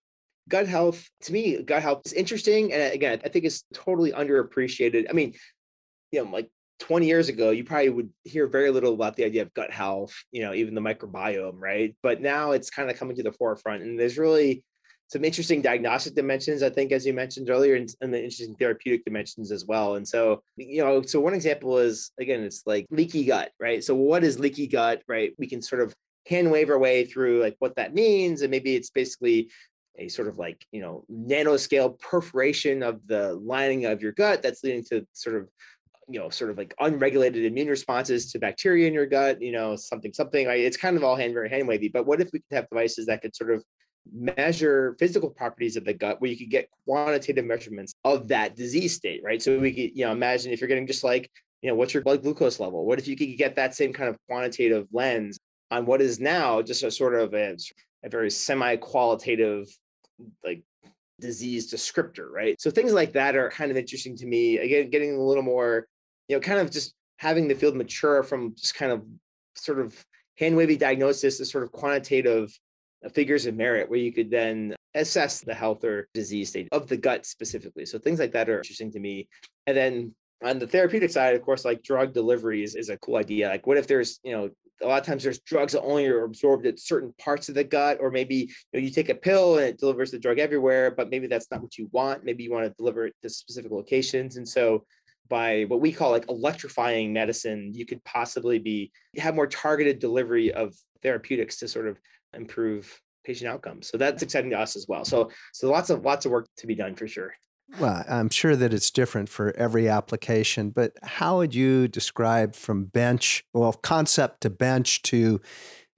Gut 0.50 0.68
health, 0.68 1.08
to 1.22 1.32
me, 1.32 1.62
gut 1.62 1.84
health 1.84 2.02
is 2.06 2.14
interesting. 2.14 2.74
And 2.74 2.92
again, 2.92 3.22
I 3.24 3.30
think 3.30 3.46
it's 3.46 3.64
totally 3.74 4.12
underappreciated. 4.12 5.06
I 5.08 5.14
mean, 5.14 5.36
you 6.12 6.24
know, 6.24 6.32
like 6.32 6.50
20 6.82 7.06
years 7.06 7.30
ago, 7.30 7.52
you 7.52 7.64
probably 7.64 7.90
would 7.90 8.10
hear 8.24 8.48
very 8.48 8.72
little 8.72 8.94
about 8.94 9.16
the 9.16 9.24
idea 9.24 9.44
of 9.44 9.54
gut 9.54 9.72
health, 9.72 10.14
you 10.32 10.42
know, 10.42 10.54
even 10.54 10.74
the 10.74 10.82
microbiome, 10.82 11.60
right? 11.60 11.96
But 12.02 12.22
now 12.22 12.52
it's 12.52 12.72
kind 12.72 12.90
of 12.90 12.98
coming 12.98 13.16
to 13.18 13.24
the 13.24 13.32
forefront. 13.32 13.84
And 13.84 14.00
there's 14.00 14.18
really 14.18 14.64
some 15.08 15.24
interesting 15.24 15.62
diagnostic 15.62 16.16
dimensions, 16.16 16.64
I 16.64 16.72
think, 16.72 16.92
as 16.92 17.06
you 17.06 17.14
mentioned 17.14 17.52
earlier, 17.52 17.76
and, 17.76 17.88
and, 18.02 18.12
the 18.12 18.18
interesting 18.18 18.56
therapeutic 18.56 19.06
dimensions 19.06 19.52
as 19.52 19.64
well. 19.66 19.96
And 19.96 20.08
so, 20.08 20.42
you 20.56 20.84
know, 20.84 21.04
so 21.04 21.20
one 21.20 21.36
example 21.36 21.78
is 21.78 22.12
again, 22.20 22.42
it's 22.42 22.64
like 22.66 22.88
leaky 22.90 23.26
gut, 23.26 23.52
right? 23.60 23.84
So, 23.84 23.94
what 23.94 24.24
is 24.24 24.40
leaky 24.40 24.66
gut, 24.66 25.04
right? 25.08 25.34
We 25.38 25.48
can 25.48 25.62
sort 25.62 25.84
of 25.84 25.94
hand 26.28 26.50
wave 26.50 26.72
our 26.72 26.80
way 26.80 27.06
through 27.06 27.42
like 27.42 27.58
what 27.60 27.76
that 27.76 27.94
means. 27.94 28.42
And 28.42 28.50
maybe 28.50 28.76
it's 28.76 28.90
basically 28.90 29.52
a 30.00 30.08
sort 30.08 30.28
of 30.28 30.40
like, 30.40 30.66
you 30.72 30.82
know, 30.82 31.06
nanoscale 31.12 32.00
perforation 32.00 32.82
of 32.82 33.06
the 33.06 33.34
lining 33.34 33.86
of 33.86 34.02
your 34.02 34.14
gut 34.14 34.42
that's 34.42 34.64
leading 34.64 34.84
to 34.86 35.06
sort 35.14 35.36
of 35.36 35.48
you 36.10 36.20
know 36.20 36.30
sort 36.30 36.52
of 36.52 36.58
like 36.58 36.74
unregulated 36.80 37.46
immune 37.46 37.68
responses 37.68 38.32
to 38.32 38.40
bacteria 38.40 38.88
in 38.88 38.94
your 38.94 39.06
gut 39.06 39.42
you 39.42 39.52
know 39.52 39.76
something 39.76 40.12
something 40.14 40.48
it's 40.50 40.78
kind 40.78 40.98
of 40.98 41.04
all 41.04 41.16
hand 41.16 41.34
very 41.34 41.50
hand 41.50 41.68
wavy 41.68 41.88
but 41.88 42.06
what 42.06 42.20
if 42.20 42.30
we 42.34 42.40
could 42.40 42.56
have 42.56 42.70
devices 42.70 43.06
that 43.06 43.22
could 43.22 43.36
sort 43.36 43.52
of 43.52 43.64
measure 44.12 44.96
physical 45.00 45.30
properties 45.30 45.76
of 45.76 45.86
the 45.86 45.94
gut 45.94 46.20
where 46.20 46.32
you 46.32 46.38
could 46.38 46.50
get 46.50 46.70
quantitative 46.88 47.46
measurements 47.46 47.94
of 48.04 48.28
that 48.28 48.56
disease 48.56 48.96
state 48.96 49.22
right? 49.24 49.42
So 49.42 49.60
we 49.60 49.72
could 49.72 49.98
you 49.98 50.06
know 50.06 50.12
imagine 50.12 50.52
if 50.52 50.60
you're 50.60 50.68
getting 50.68 50.88
just 50.88 51.04
like 51.04 51.30
you 51.62 51.70
know 51.70 51.76
what's 51.76 51.94
your 51.94 52.04
blood 52.04 52.24
glucose 52.24 52.60
level? 52.60 52.86
What 52.86 53.00
if 53.00 53.08
you 53.08 53.16
could 53.16 53.38
get 53.38 53.56
that 53.56 53.76
same 53.76 53.94
kind 53.94 54.10
of 54.10 54.18
quantitative 54.28 54.88
lens 54.92 55.40
on 55.70 55.86
what 55.86 56.02
is 56.02 56.20
now 56.20 56.62
just 56.62 56.84
a 56.84 56.92
sort 56.92 57.16
of 57.16 57.34
a, 57.34 57.56
a 58.04 58.10
very 58.10 58.32
semi-qualitative 58.32 59.68
like 60.44 60.64
disease 61.22 61.72
descriptor 61.72 62.30
right 62.30 62.60
so 62.60 62.70
things 62.70 62.92
like 62.92 63.14
that 63.14 63.36
are 63.36 63.50
kind 63.50 63.72
of 63.72 63.78
interesting 63.78 64.18
to 64.18 64.26
me 64.26 64.58
again 64.58 64.90
getting 64.90 65.16
a 65.16 65.24
little 65.24 65.44
more 65.44 65.88
you 66.32 66.38
know, 66.38 66.40
kind 66.42 66.60
of 66.60 66.72
just 66.72 66.94
having 67.18 67.50
the 67.50 67.56
field 67.56 67.76
mature 67.76 68.24
from 68.24 68.56
just 68.56 68.74
kind 68.76 68.90
of 68.90 69.04
sort 69.56 69.80
of 69.80 69.94
hand 70.38 70.56
wavy 70.56 70.78
diagnosis 70.78 71.38
to 71.38 71.46
sort 71.46 71.66
of 71.66 71.74
quantitative 71.74 72.58
uh, 73.06 73.10
figures 73.10 73.46
of 73.46 73.56
merit 73.56 73.90
where 73.90 74.00
you 74.00 74.14
could 74.14 74.32
then 74.32 74.74
assess 74.96 75.42
the 75.42 75.54
health 75.54 75.84
or 75.84 76.08
disease 76.14 76.48
state 76.48 76.70
of 76.72 76.88
the 76.88 76.96
gut 76.96 77.26
specifically. 77.26 77.86
So 77.86 78.00
things 78.00 78.18
like 78.18 78.32
that 78.32 78.50
are 78.50 78.58
interesting 78.58 78.92
to 78.94 79.00
me. 79.02 79.28
And 79.68 79.76
then 79.76 80.16
on 80.42 80.58
the 80.58 80.68
therapeutic 80.68 81.12
side, 81.12 81.36
of 81.36 81.42
course, 81.42 81.66
like 81.66 81.84
drug 81.84 82.14
deliveries 82.14 82.76
is 82.76 82.90
a 82.90 82.98
cool 82.98 83.18
idea. 83.18 83.50
Like, 83.50 83.68
what 83.68 83.78
if 83.78 83.88
there's, 83.88 84.22
you 84.24 84.32
know, 84.32 84.50
a 84.82 84.88
lot 84.88 85.00
of 85.00 85.06
times 85.06 85.24
there's 85.24 85.40
drugs 85.40 85.74
that 85.74 85.82
only 85.82 86.08
are 86.08 86.24
absorbed 86.24 86.66
at 86.66 86.80
certain 86.80 87.14
parts 87.18 87.50
of 87.50 87.56
the 87.56 87.64
gut, 87.64 87.98
or 88.00 88.12
maybe 88.12 88.36
you, 88.36 88.48
know, 88.74 88.80
you 88.80 88.90
take 88.90 89.10
a 89.10 89.16
pill 89.16 89.58
and 89.58 89.68
it 89.68 89.80
delivers 89.80 90.12
the 90.12 90.20
drug 90.20 90.40
everywhere, 90.40 90.92
but 90.92 91.10
maybe 91.10 91.28
that's 91.28 91.50
not 91.52 91.62
what 91.62 91.78
you 91.78 91.90
want. 91.92 92.24
Maybe 92.24 92.44
you 92.44 92.52
want 92.52 92.66
to 92.66 92.74
deliver 92.78 93.06
it 93.06 93.16
to 93.22 93.30
specific 93.30 93.72
locations. 93.72 94.38
And 94.38 94.48
so 94.48 94.86
by 95.30 95.64
what 95.64 95.80
we 95.80 95.92
call 95.92 96.12
like 96.12 96.30
electrifying 96.30 97.14
medicine, 97.14 97.72
you 97.74 97.86
could 97.86 98.04
possibly 98.04 98.60
be 98.60 98.92
have 99.18 99.36
more 99.36 99.48
targeted 99.48 100.00
delivery 100.00 100.52
of 100.54 100.76
therapeutics 101.02 101.58
to 101.60 101.68
sort 101.68 101.88
of 101.88 102.00
improve 102.34 103.02
patient 103.24 103.50
outcomes. 103.50 103.88
So 103.88 103.98
that's 103.98 104.24
exciting 104.24 104.52
to 104.52 104.60
us 104.60 104.76
as 104.76 104.88
well. 104.88 105.06
So 105.06 105.32
so 105.54 105.70
lots 105.70 105.90
of 105.90 106.04
lots 106.04 106.26
of 106.26 106.32
work 106.32 106.48
to 106.58 106.68
be 106.68 106.76
done 106.76 106.96
for 106.96 107.08
sure. 107.08 107.34
Well, 107.80 108.04
I'm 108.10 108.30
sure 108.30 108.56
that 108.56 108.74
it's 108.74 108.92
different 108.92 109.30
for 109.30 109.56
every 109.56 109.88
application, 109.88 110.72
but 110.72 110.94
how 111.04 111.38
would 111.38 111.56
you 111.56 111.88
describe 111.88 112.54
from 112.54 112.86
bench, 112.86 113.46
well, 113.54 113.74
concept 113.74 114.42
to 114.42 114.50
bench 114.50 115.02
to 115.04 115.40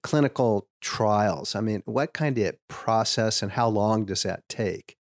clinical 0.02 0.68
trials? 0.80 1.54
I 1.54 1.60
mean, 1.60 1.82
what 1.84 2.12
kind 2.12 2.38
of 2.38 2.56
process 2.68 3.42
and 3.42 3.52
how 3.52 3.68
long 3.68 4.04
does 4.04 4.22
that 4.22 4.48
take? 4.48 4.96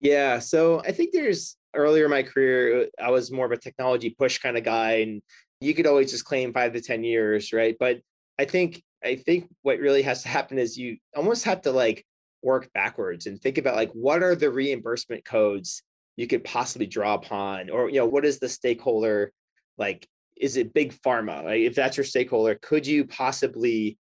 Yeah, 0.00 0.38
so 0.40 0.80
I 0.80 0.92
think 0.92 1.12
there's 1.12 1.56
earlier 1.74 2.04
in 2.04 2.10
my 2.10 2.22
career, 2.22 2.88
I 3.00 3.10
was 3.10 3.32
more 3.32 3.46
of 3.46 3.52
a 3.52 3.56
technology 3.56 4.10
push 4.10 4.38
kind 4.38 4.58
of 4.58 4.64
guy, 4.64 4.96
and 4.96 5.22
you 5.60 5.74
could 5.74 5.86
always 5.86 6.10
just 6.10 6.26
claim 6.26 6.52
five 6.52 6.74
to 6.74 6.80
ten 6.80 7.02
years, 7.02 7.52
right? 7.52 7.76
But 7.78 8.00
I 8.38 8.44
think 8.44 8.82
I 9.02 9.16
think 9.16 9.48
what 9.62 9.78
really 9.78 10.02
has 10.02 10.22
to 10.22 10.28
happen 10.28 10.58
is 10.58 10.76
you 10.76 10.98
almost 11.16 11.44
have 11.44 11.62
to 11.62 11.72
like 11.72 12.04
work 12.42 12.70
backwards 12.74 13.26
and 13.26 13.40
think 13.40 13.56
about 13.56 13.76
like 13.76 13.90
what 13.92 14.22
are 14.22 14.34
the 14.34 14.50
reimbursement 14.50 15.24
codes 15.24 15.82
you 16.16 16.26
could 16.26 16.44
possibly 16.44 16.86
draw 16.86 17.14
upon, 17.14 17.70
or 17.70 17.88
you 17.88 17.96
know 17.96 18.06
what 18.06 18.24
is 18.24 18.38
the 18.38 18.48
stakeholder 18.48 19.32
like? 19.78 20.08
Is 20.36 20.56
it 20.56 20.74
big 20.74 20.92
pharma? 21.02 21.44
Like 21.44 21.60
if 21.60 21.74
that's 21.74 21.96
your 21.96 22.04
stakeholder, 22.04 22.56
could 22.60 22.86
you 22.86 23.04
possibly 23.04 23.98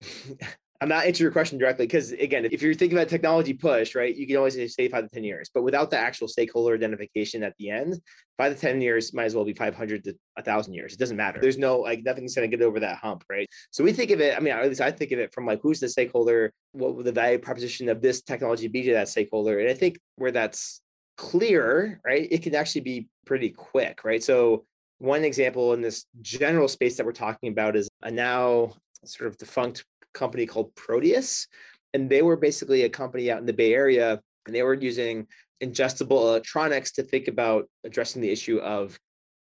I'm 0.80 0.88
not 0.88 1.06
answering 1.06 1.24
your 1.24 1.32
question 1.32 1.58
directly 1.58 1.86
because 1.86 2.12
again, 2.12 2.46
if 2.52 2.62
you're 2.62 2.72
thinking 2.72 2.96
about 2.96 3.08
technology 3.08 3.52
push, 3.52 3.96
right, 3.96 4.14
you 4.14 4.28
can 4.28 4.36
always 4.36 4.54
say 4.74 4.88
five 4.88 5.08
to 5.08 5.10
10 5.12 5.24
years, 5.24 5.50
but 5.52 5.64
without 5.64 5.90
the 5.90 5.98
actual 5.98 6.28
stakeholder 6.28 6.74
identification 6.74 7.42
at 7.42 7.54
the 7.58 7.70
end, 7.70 8.00
five 8.36 8.54
to 8.54 8.60
10 8.60 8.80
years 8.80 9.12
might 9.12 9.24
as 9.24 9.34
well 9.34 9.44
be 9.44 9.54
500 9.54 10.04
to 10.04 10.14
a 10.36 10.42
thousand 10.42 10.74
years. 10.74 10.92
It 10.92 11.00
doesn't 11.00 11.16
matter. 11.16 11.40
There's 11.40 11.58
no, 11.58 11.80
like, 11.80 12.04
nothing's 12.04 12.36
going 12.36 12.48
to 12.48 12.56
get 12.56 12.64
over 12.64 12.78
that 12.78 12.98
hump, 12.98 13.24
right? 13.28 13.48
So 13.72 13.82
we 13.82 13.92
think 13.92 14.12
of 14.12 14.20
it, 14.20 14.36
I 14.36 14.40
mean, 14.40 14.52
at 14.54 14.68
least 14.68 14.80
I 14.80 14.92
think 14.92 15.10
of 15.10 15.18
it 15.18 15.34
from 15.34 15.46
like, 15.46 15.58
who's 15.62 15.80
the 15.80 15.88
stakeholder? 15.88 16.52
What 16.72 16.94
would 16.94 17.06
the 17.06 17.12
value 17.12 17.38
proposition 17.38 17.88
of 17.88 18.00
this 18.00 18.22
technology 18.22 18.68
be 18.68 18.84
to 18.84 18.92
that 18.92 19.08
stakeholder? 19.08 19.58
And 19.58 19.68
I 19.68 19.74
think 19.74 19.98
where 20.14 20.30
that's 20.30 20.80
clear, 21.18 22.00
right, 22.06 22.26
it 22.30 22.42
can 22.42 22.54
actually 22.54 22.80
be 22.80 23.08
pretty 23.26 23.50
quick, 23.50 24.04
right? 24.04 24.22
So 24.22 24.64
one 24.98 25.24
example 25.24 25.74
in 25.74 25.82
this 25.82 26.06
general 26.22 26.68
space 26.68 26.96
that 26.96 27.04
we're 27.04 27.12
talking 27.12 27.50
about 27.50 27.76
is 27.76 27.90
a 28.02 28.10
now 28.10 28.72
sort 29.04 29.28
of 29.28 29.36
defunct 29.36 29.84
company 30.14 30.46
called 30.46 30.74
Proteus. 30.74 31.46
And 31.92 32.08
they 32.08 32.22
were 32.22 32.36
basically 32.36 32.82
a 32.82 32.88
company 32.88 33.30
out 33.30 33.40
in 33.40 33.46
the 33.46 33.52
Bay 33.52 33.74
Area, 33.74 34.20
and 34.46 34.54
they 34.54 34.62
were 34.62 34.74
using 34.74 35.26
ingestible 35.62 36.22
electronics 36.22 36.92
to 36.92 37.02
think 37.02 37.28
about 37.28 37.68
addressing 37.84 38.22
the 38.22 38.30
issue 38.30 38.58
of 38.58 38.98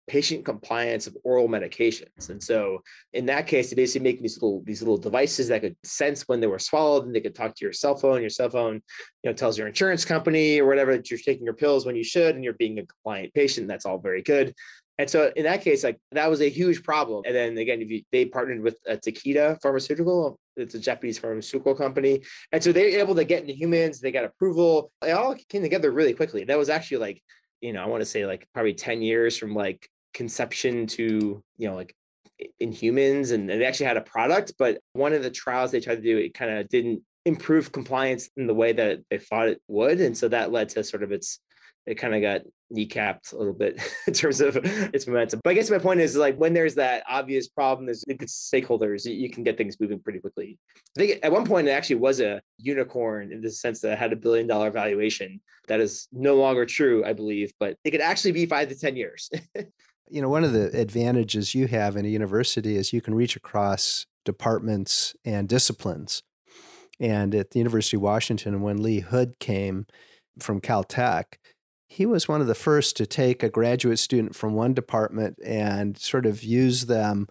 patient 0.07 0.45
compliance 0.45 1.07
of 1.07 1.17
oral 1.23 1.47
medications. 1.47 2.29
And 2.29 2.41
so 2.41 2.81
in 3.13 3.25
that 3.27 3.47
case, 3.47 3.69
they 3.69 3.75
basically 3.75 4.03
make 4.03 4.21
these 4.21 4.35
little 4.35 4.61
these 4.65 4.81
little 4.81 4.97
devices 4.97 5.47
that 5.47 5.61
could 5.61 5.75
sense 5.83 6.27
when 6.27 6.39
they 6.39 6.47
were 6.47 6.59
swallowed 6.59 7.05
and 7.05 7.15
they 7.15 7.21
could 7.21 7.35
talk 7.35 7.55
to 7.55 7.65
your 7.65 7.73
cell 7.73 7.95
phone. 7.95 8.21
Your 8.21 8.29
cell 8.29 8.49
phone, 8.49 8.75
you 9.23 9.29
know, 9.29 9.33
tells 9.33 9.57
your 9.57 9.67
insurance 9.67 10.05
company 10.05 10.59
or 10.59 10.67
whatever 10.67 10.95
that 10.95 11.09
you're 11.09 11.19
taking 11.19 11.45
your 11.45 11.53
pills 11.53 11.85
when 11.85 11.95
you 11.95 12.03
should 12.03 12.35
and 12.35 12.43
you're 12.43 12.53
being 12.53 12.79
a 12.79 12.85
compliant 12.85 13.33
patient. 13.33 13.67
That's 13.67 13.85
all 13.85 13.97
very 13.97 14.21
good. 14.21 14.53
And 14.97 15.09
so 15.09 15.31
in 15.35 15.43
that 15.43 15.61
case, 15.61 15.83
like 15.83 15.99
that 16.11 16.29
was 16.29 16.41
a 16.41 16.49
huge 16.49 16.83
problem. 16.83 17.23
And 17.25 17.35
then 17.35 17.57
again, 17.57 17.81
if 17.81 17.89
you 17.89 18.03
they 18.11 18.25
partnered 18.25 18.61
with 18.61 18.77
a 18.87 18.95
Takeda 18.95 19.61
Pharmaceutical, 19.61 20.39
it's 20.55 20.75
a 20.75 20.79
Japanese 20.79 21.19
pharmaceutical 21.19 21.75
company. 21.75 22.21
And 22.51 22.63
so 22.63 22.71
they're 22.71 22.99
able 22.99 23.15
to 23.15 23.25
get 23.25 23.41
into 23.41 23.53
humans, 23.53 23.99
they 23.99 24.11
got 24.11 24.23
approval. 24.23 24.91
It 25.05 25.11
all 25.11 25.35
came 25.49 25.61
together 25.61 25.91
really 25.91 26.13
quickly. 26.13 26.45
That 26.45 26.57
was 26.57 26.69
actually 26.69 26.97
like, 26.97 27.21
you 27.59 27.73
know, 27.73 27.83
I 27.83 27.87
want 27.87 28.01
to 28.01 28.05
say 28.05 28.25
like 28.25 28.47
probably 28.53 28.73
10 28.73 29.01
years 29.01 29.37
from 29.37 29.53
like 29.53 29.89
conception 30.15 30.87
to, 30.87 31.43
you 31.57 31.69
know, 31.69 31.75
like 31.75 31.95
in 32.59 32.71
humans. 32.71 33.31
And 33.31 33.47
they 33.47 33.65
actually 33.65 33.85
had 33.85 33.97
a 33.97 34.01
product, 34.01 34.53
but 34.57 34.79
one 34.93 35.13
of 35.13 35.21
the 35.21 35.29
trials 35.29 35.71
they 35.71 35.79
tried 35.79 35.97
to 35.97 36.01
do, 36.01 36.17
it 36.17 36.33
kind 36.33 36.51
of 36.51 36.67
didn't 36.69 37.03
improve 37.25 37.71
compliance 37.71 38.29
in 38.37 38.47
the 38.47 38.53
way 38.53 38.71
that 38.71 38.99
they 39.11 39.19
thought 39.19 39.49
it 39.49 39.61
would. 39.67 40.01
And 40.01 40.17
so 40.17 40.27
that 40.29 40.51
led 40.51 40.69
to 40.69 40.83
sort 40.83 41.03
of 41.03 41.11
its 41.11 41.39
it 41.85 41.95
kind 41.95 42.15
of 42.15 42.21
got 42.21 42.41
kneecapped 42.75 43.31
a 43.31 43.37
little 43.37 43.53
bit 43.53 43.79
in 44.07 44.13
terms 44.13 44.41
of 44.41 44.57
its 44.93 45.05
momentum. 45.05 45.39
But 45.43 45.51
I 45.51 45.53
guess 45.53 45.69
my 45.69 45.77
point 45.77 45.99
is 45.99 46.15
like 46.15 46.35
when 46.35 46.53
there's 46.53 46.75
that 46.75 47.03
obvious 47.07 47.47
problem, 47.47 47.85
there's 47.85 48.03
stakeholders, 48.05 49.05
you 49.05 49.29
can 49.29 49.43
get 49.43 49.57
things 49.57 49.79
moving 49.79 49.99
pretty 49.99 50.19
quickly. 50.19 50.57
I 50.97 50.99
think 50.99 51.19
at 51.23 51.31
one 51.31 51.45
point 51.45 51.67
it 51.67 51.71
actually 51.71 51.97
was 51.97 52.19
a 52.19 52.41
unicorn 52.57 53.31
in 53.31 53.41
the 53.41 53.51
sense 53.51 53.81
that 53.81 53.93
it 53.93 53.99
had 53.99 54.13
a 54.13 54.15
billion 54.15 54.47
dollar 54.47 54.71
valuation. 54.71 55.41
That 55.67 55.79
is 55.79 56.07
no 56.11 56.35
longer 56.35 56.65
true, 56.65 57.05
I 57.05 57.13
believe, 57.13 57.53
but 57.59 57.77
it 57.83 57.91
could 57.91 58.01
actually 58.01 58.31
be 58.31 58.45
five 58.45 58.69
to 58.69 58.75
10 58.75 58.95
years. 58.95 59.29
you 60.09 60.21
know, 60.21 60.29
one 60.29 60.43
of 60.43 60.53
the 60.53 60.67
advantages 60.79 61.55
you 61.55 61.67
have 61.67 61.95
in 61.95 62.05
a 62.05 62.09
university 62.09 62.77
is 62.77 62.93
you 62.93 63.01
can 63.01 63.15
reach 63.15 63.35
across 63.35 64.05
departments 64.23 65.15
and 65.23 65.47
disciplines. 65.47 66.23
And 66.99 67.35
at 67.35 67.51
the 67.51 67.59
University 67.59 67.97
of 67.97 68.01
Washington, 68.01 68.61
when 68.61 68.81
Lee 68.81 69.01
Hood 69.01 69.35
came 69.39 69.85
from 70.39 70.61
Caltech, 70.61 71.35
he 71.87 72.05
was 72.05 72.27
one 72.27 72.41
of 72.41 72.47
the 72.47 72.55
first 72.55 72.97
to 72.97 73.05
take 73.05 73.43
a 73.43 73.49
graduate 73.49 73.99
student 73.99 74.35
from 74.35 74.53
one 74.53 74.73
department 74.73 75.37
and 75.45 75.97
sort 75.97 76.25
of 76.25 76.43
use 76.43 76.85
them 76.85 77.27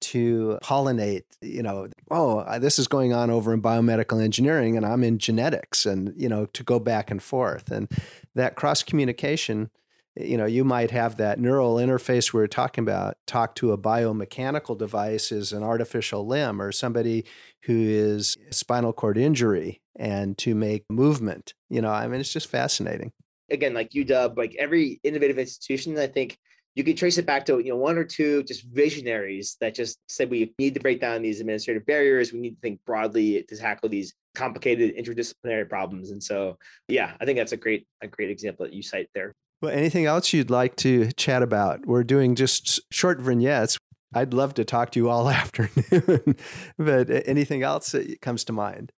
to 0.00 0.58
pollinate, 0.62 1.22
you 1.40 1.62
know, 1.62 1.88
oh, 2.10 2.58
this 2.58 2.78
is 2.78 2.86
going 2.86 3.14
on 3.14 3.30
over 3.30 3.54
in 3.54 3.62
biomedical 3.62 4.22
engineering 4.22 4.76
and 4.76 4.84
I'm 4.84 5.02
in 5.02 5.18
genetics 5.18 5.86
and, 5.86 6.12
you 6.16 6.28
know, 6.28 6.46
to 6.46 6.62
go 6.62 6.78
back 6.78 7.10
and 7.10 7.22
forth. 7.22 7.70
And 7.70 7.90
that 8.34 8.54
cross 8.54 8.82
communication, 8.82 9.70
you 10.16 10.36
know, 10.36 10.46
you 10.46 10.64
might 10.64 10.90
have 10.92 11.16
that 11.16 11.40
neural 11.40 11.76
interface 11.76 12.32
we 12.32 12.40
are 12.40 12.46
talking 12.46 12.82
about 12.82 13.16
talk 13.26 13.54
to 13.56 13.72
a 13.72 13.78
biomechanical 13.78 14.78
device 14.78 15.32
as 15.32 15.52
an 15.52 15.62
artificial 15.62 16.26
limb 16.26 16.62
or 16.62 16.70
somebody 16.70 17.24
who 17.62 17.76
is 17.76 18.36
spinal 18.50 18.92
cord 18.92 19.18
injury 19.18 19.80
and 19.96 20.38
to 20.38 20.54
make 20.54 20.84
movement. 20.88 21.54
You 21.68 21.82
know, 21.82 21.90
I 21.90 22.06
mean, 22.06 22.20
it's 22.20 22.32
just 22.32 22.48
fascinating. 22.48 23.12
Again, 23.50 23.74
like 23.74 23.90
UW, 23.90 24.36
like 24.36 24.54
every 24.58 25.00
innovative 25.02 25.38
institution, 25.38 25.98
I 25.98 26.06
think 26.06 26.38
you 26.74 26.82
could 26.82 26.96
trace 26.96 27.18
it 27.18 27.26
back 27.26 27.46
to 27.46 27.58
you 27.58 27.70
know 27.70 27.76
one 27.76 27.96
or 27.96 28.04
two 28.04 28.42
just 28.44 28.64
visionaries 28.64 29.56
that 29.60 29.74
just 29.74 29.98
said 30.08 30.30
we 30.30 30.52
need 30.58 30.74
to 30.74 30.80
break 30.80 31.00
down 31.00 31.22
these 31.22 31.40
administrative 31.40 31.86
barriers 31.86 32.32
we 32.32 32.40
need 32.40 32.54
to 32.54 32.60
think 32.60 32.80
broadly 32.84 33.44
to 33.44 33.56
tackle 33.56 33.88
these 33.88 34.14
complicated 34.34 34.96
interdisciplinary 34.96 35.68
problems 35.68 36.10
and 36.10 36.22
so 36.22 36.58
yeah 36.88 37.12
i 37.20 37.24
think 37.24 37.38
that's 37.38 37.52
a 37.52 37.56
great 37.56 37.86
a 38.00 38.08
great 38.08 38.30
example 38.30 38.66
that 38.66 38.74
you 38.74 38.82
cite 38.82 39.08
there 39.14 39.34
well 39.60 39.72
anything 39.72 40.06
else 40.06 40.32
you'd 40.32 40.50
like 40.50 40.76
to 40.76 41.10
chat 41.12 41.42
about? 41.42 41.86
We're 41.86 42.04
doing 42.04 42.34
just 42.34 42.80
short 42.90 43.20
vignettes. 43.20 43.78
I'd 44.14 44.32
love 44.32 44.54
to 44.54 44.64
talk 44.64 44.92
to 44.92 45.00
you 45.00 45.08
all 45.08 45.28
afternoon 45.30 46.36
but 46.78 47.10
anything 47.26 47.62
else 47.62 47.92
that 47.92 48.20
comes 48.20 48.44
to 48.44 48.52
mind? 48.52 48.92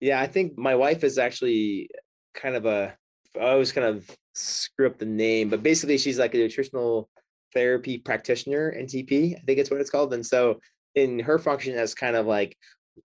Yeah 0.00 0.20
i 0.20 0.26
think 0.26 0.58
my 0.58 0.74
wife 0.74 1.02
is 1.02 1.18
actually 1.18 1.88
kind 2.34 2.56
of 2.56 2.66
a 2.66 2.96
I 3.40 3.50
always 3.50 3.72
kind 3.72 3.86
of 3.86 4.08
screw 4.34 4.86
up 4.86 4.98
the 4.98 5.06
name, 5.06 5.48
but 5.48 5.62
basically 5.62 5.98
she's 5.98 6.18
like 6.18 6.34
a 6.34 6.38
nutritional 6.38 7.08
therapy 7.52 7.98
practitioner, 7.98 8.72
NTP, 8.72 9.36
I 9.36 9.40
think 9.40 9.58
it's 9.58 9.70
what 9.70 9.80
it's 9.80 9.90
called. 9.90 10.12
And 10.14 10.24
so 10.24 10.60
in 10.94 11.18
her 11.20 11.38
function 11.38 11.76
as 11.76 11.94
kind 11.94 12.16
of 12.16 12.26
like 12.26 12.56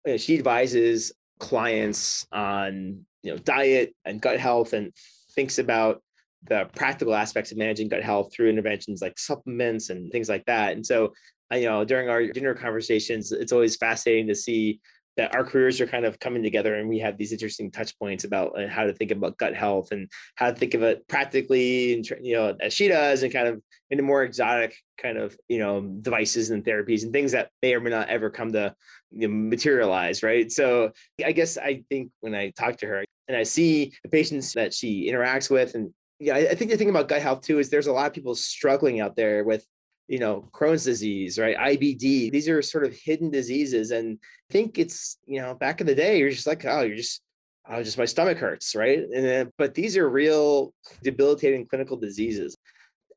uh, 0.07 0.17
she 0.17 0.37
advises 0.37 1.13
clients 1.39 2.25
on 2.31 3.05
you 3.23 3.31
know 3.31 3.37
diet 3.37 3.93
and 4.05 4.21
gut 4.21 4.39
health 4.39 4.73
and 4.73 4.91
thinks 5.33 5.59
about 5.59 6.01
the 6.43 6.69
practical 6.75 7.15
aspects 7.15 7.51
of 7.51 7.57
managing 7.57 7.89
gut 7.89 8.03
health 8.03 8.31
through 8.33 8.49
interventions 8.49 9.01
like 9.01 9.17
supplements 9.17 9.89
and 9.89 10.11
things 10.11 10.29
like 10.29 10.45
that. 10.45 10.73
And 10.73 10.85
so, 10.85 11.13
you 11.51 11.65
know, 11.65 11.83
during 11.83 12.09
our 12.09 12.25
dinner 12.27 12.53
conversations, 12.53 13.31
it's 13.31 13.51
always 13.51 13.75
fascinating 13.75 14.27
to 14.27 14.35
see 14.35 14.79
that 15.17 15.35
our 15.35 15.43
careers 15.43 15.81
are 15.81 15.87
kind 15.87 16.05
of 16.05 16.19
coming 16.19 16.43
together 16.43 16.75
and 16.75 16.87
we 16.87 16.99
have 16.99 17.17
these 17.17 17.31
interesting 17.33 17.71
touch 17.71 17.97
points 17.99 18.23
about 18.23 18.57
uh, 18.57 18.67
how 18.67 18.83
to 18.83 18.93
think 18.93 19.11
about 19.11 19.37
gut 19.37 19.55
health 19.55 19.91
and 19.91 20.09
how 20.35 20.49
to 20.49 20.55
think 20.55 20.73
of 20.75 20.83
it 20.83 21.05
practically 21.07 21.95
and 21.95 22.07
you 22.21 22.35
know 22.35 22.55
as 22.61 22.71
she 22.71 22.87
does 22.87 23.23
and 23.23 23.33
kind 23.33 23.47
of 23.47 23.61
into 23.89 24.03
more 24.03 24.23
exotic 24.23 24.77
kind 24.97 25.17
of 25.17 25.35
you 25.49 25.57
know 25.57 25.81
devices 25.81 26.51
and 26.51 26.63
therapies 26.63 27.03
and 27.03 27.11
things 27.11 27.31
that 27.31 27.49
may 27.61 27.73
or 27.73 27.79
may 27.79 27.89
not 27.89 28.07
ever 28.09 28.29
come 28.29 28.53
to 28.53 28.73
you 29.11 29.27
know, 29.27 29.33
materialize 29.33 30.23
right 30.23 30.51
so 30.51 30.91
i 31.25 31.31
guess 31.31 31.57
i 31.57 31.83
think 31.89 32.11
when 32.21 32.35
i 32.35 32.51
talk 32.51 32.77
to 32.77 32.85
her 32.85 33.03
and 33.27 33.35
i 33.35 33.43
see 33.43 33.91
the 34.03 34.09
patients 34.09 34.53
that 34.53 34.73
she 34.73 35.11
interacts 35.11 35.49
with 35.49 35.73
and 35.75 35.91
yeah, 36.19 36.35
I 36.35 36.55
think 36.55 36.71
the 36.71 36.77
thing 36.77 36.89
about 36.89 37.07
gut 37.07 37.21
health 37.21 37.41
too 37.41 37.59
is 37.59 37.69
there's 37.69 37.87
a 37.87 37.93
lot 37.93 38.07
of 38.07 38.13
people 38.13 38.35
struggling 38.35 38.99
out 39.01 39.15
there 39.15 39.43
with 39.43 39.65
you 40.07 40.19
know, 40.19 40.47
Crohn's 40.53 40.85
disease, 40.85 41.37
right? 41.37 41.57
IBD. 41.57 42.31
These 42.31 42.47
are 42.47 42.61
sort 42.61 42.85
of 42.85 42.93
hidden 42.93 43.29
diseases. 43.29 43.91
And 43.91 44.17
I 44.49 44.53
think 44.53 44.79
it's, 44.79 45.17
you 45.25 45.41
know, 45.41 45.53
back 45.53 45.81
in 45.81 45.87
the 45.87 45.95
day, 45.95 46.17
you're 46.17 46.29
just 46.29 46.47
like, 46.47 46.65
oh, 46.65 46.81
you're 46.81 46.95
just, 46.95 47.21
oh, 47.69 47.83
just 47.83 47.97
my 47.97 48.05
stomach 48.05 48.37
hurts, 48.37 48.75
right? 48.75 48.99
And 48.99 49.25
then, 49.25 49.51
but 49.57 49.73
these 49.73 49.97
are 49.97 50.09
real 50.09 50.73
debilitating 51.03 51.67
clinical 51.67 51.97
diseases. 51.97 52.57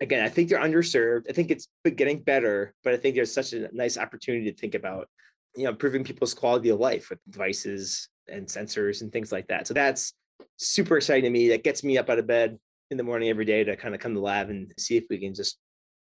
Again, 0.00 0.24
I 0.24 0.28
think 0.28 0.48
they're 0.48 0.60
underserved. 0.60 1.26
I 1.28 1.32
think 1.32 1.50
it's 1.50 1.68
getting 1.84 2.22
better, 2.22 2.74
but 2.82 2.94
I 2.94 2.96
think 2.96 3.14
there's 3.14 3.32
such 3.32 3.52
a 3.52 3.68
nice 3.72 3.96
opportunity 3.96 4.50
to 4.50 4.56
think 4.56 4.74
about, 4.74 5.08
you 5.54 5.64
know, 5.64 5.70
improving 5.70 6.04
people's 6.04 6.34
quality 6.34 6.70
of 6.70 6.80
life 6.80 7.10
with 7.10 7.20
devices 7.28 8.08
and 8.28 8.46
sensors 8.46 9.02
and 9.02 9.12
things 9.12 9.30
like 9.30 9.46
that. 9.48 9.66
So 9.68 9.74
that's 9.74 10.14
super 10.56 10.96
exciting 10.96 11.24
to 11.24 11.30
me. 11.30 11.50
That 11.50 11.64
gets 11.64 11.84
me 11.84 11.98
up 11.98 12.10
out 12.10 12.18
of 12.18 12.26
bed 12.26 12.58
in 12.90 12.96
the 12.96 13.02
morning 13.02 13.28
every 13.28 13.44
day 13.44 13.64
to 13.64 13.76
kind 13.76 13.94
of 13.94 14.00
come 14.00 14.12
to 14.12 14.20
the 14.20 14.24
lab 14.24 14.50
and 14.50 14.72
see 14.78 14.96
if 14.96 15.04
we 15.08 15.18
can 15.18 15.34
just 15.34 15.58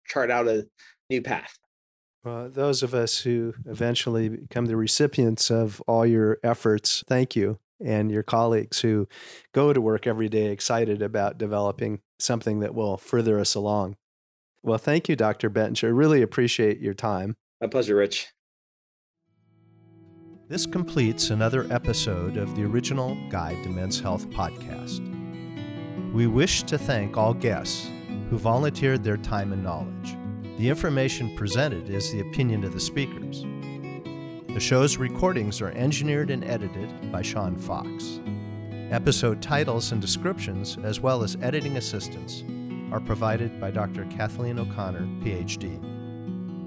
chart 0.08 0.32
out 0.32 0.48
a 0.48 0.68
new 1.10 1.22
path. 1.22 1.58
Well, 2.24 2.50
those 2.50 2.84
of 2.84 2.94
us 2.94 3.20
who 3.20 3.54
eventually 3.66 4.30
become 4.30 4.68
the 4.68 4.76
recipients 4.76 5.50
of 5.50 5.82
all 5.88 6.06
your 6.06 6.38
efforts, 6.44 7.04
thank 7.08 7.36
you. 7.36 7.60
And 7.84 8.12
your 8.12 8.22
colleagues 8.22 8.82
who 8.82 9.08
go 9.54 9.74
to 9.74 9.82
work 9.82 10.06
every 10.06 10.30
day 10.30 10.52
excited 10.52 11.02
about 11.02 11.40
developing 11.40 12.02
something 12.20 12.60
that 12.60 12.76
will 12.76 12.98
further 12.98 13.40
us 13.40 13.56
along. 13.56 13.96
Well, 14.62 14.78
thank 14.78 15.10
you, 15.10 15.16
Dr. 15.16 15.50
Bettinger. 15.50 15.88
I 15.88 15.92
really 15.92 16.22
appreciate 16.22 16.80
your 16.80 16.94
time. 16.94 17.38
My 17.60 17.66
pleasure, 17.66 17.96
Rich. 17.96 18.28
This 20.48 20.68
completes 20.68 21.32
another 21.32 21.66
episode 21.72 22.38
of 22.38 22.56
the 22.56 22.66
original 22.66 23.18
Guide 23.30 23.64
to 23.64 23.70
Men's 23.70 24.00
Health 24.00 24.30
podcast. 24.30 25.21
We 26.14 26.28
wish 26.28 26.64
to 26.64 26.78
thank 26.78 27.16
all 27.16 27.34
guests 27.34 27.90
who 28.30 28.38
volunteered 28.38 29.02
their 29.02 29.16
time 29.16 29.54
and 29.54 29.64
knowledge. 29.64 30.18
The 30.58 30.68
information 30.68 31.38
presented 31.38 31.90
is 31.90 32.12
the 32.12 32.20
opinion 32.20 32.66
of 32.66 32.74
the 32.74 32.82
speakers. 32.82 33.46
The 34.54 34.60
show's 34.60 34.98
recordings 34.98 35.62
are 35.62 35.72
engineered 35.72 36.30
and 36.30 36.44
edited 36.44 37.14
by 37.14 37.22
Sean 37.22 37.56
Fox. 37.56 38.20
Episode 38.90 39.42
titles 39.42 39.94
and 39.94 40.02
descriptions, 40.02 40.78
as 40.84 41.00
well 41.00 41.24
as 41.24 41.38
editing 41.42 41.78
assistance, 41.78 42.44
are 42.92 43.00
provided 43.00 43.62
by 43.62 43.72
Dr. 43.72 44.04
Kathleen 44.08 44.60
O'Connor, 44.60 45.08
PhD. 45.24 45.80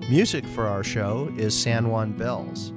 Music 0.09 0.47
for 0.47 0.67
our 0.67 0.83
show 0.83 1.31
is 1.37 1.55
San 1.55 1.91
Juan 1.91 2.13
Bells, 2.13 2.73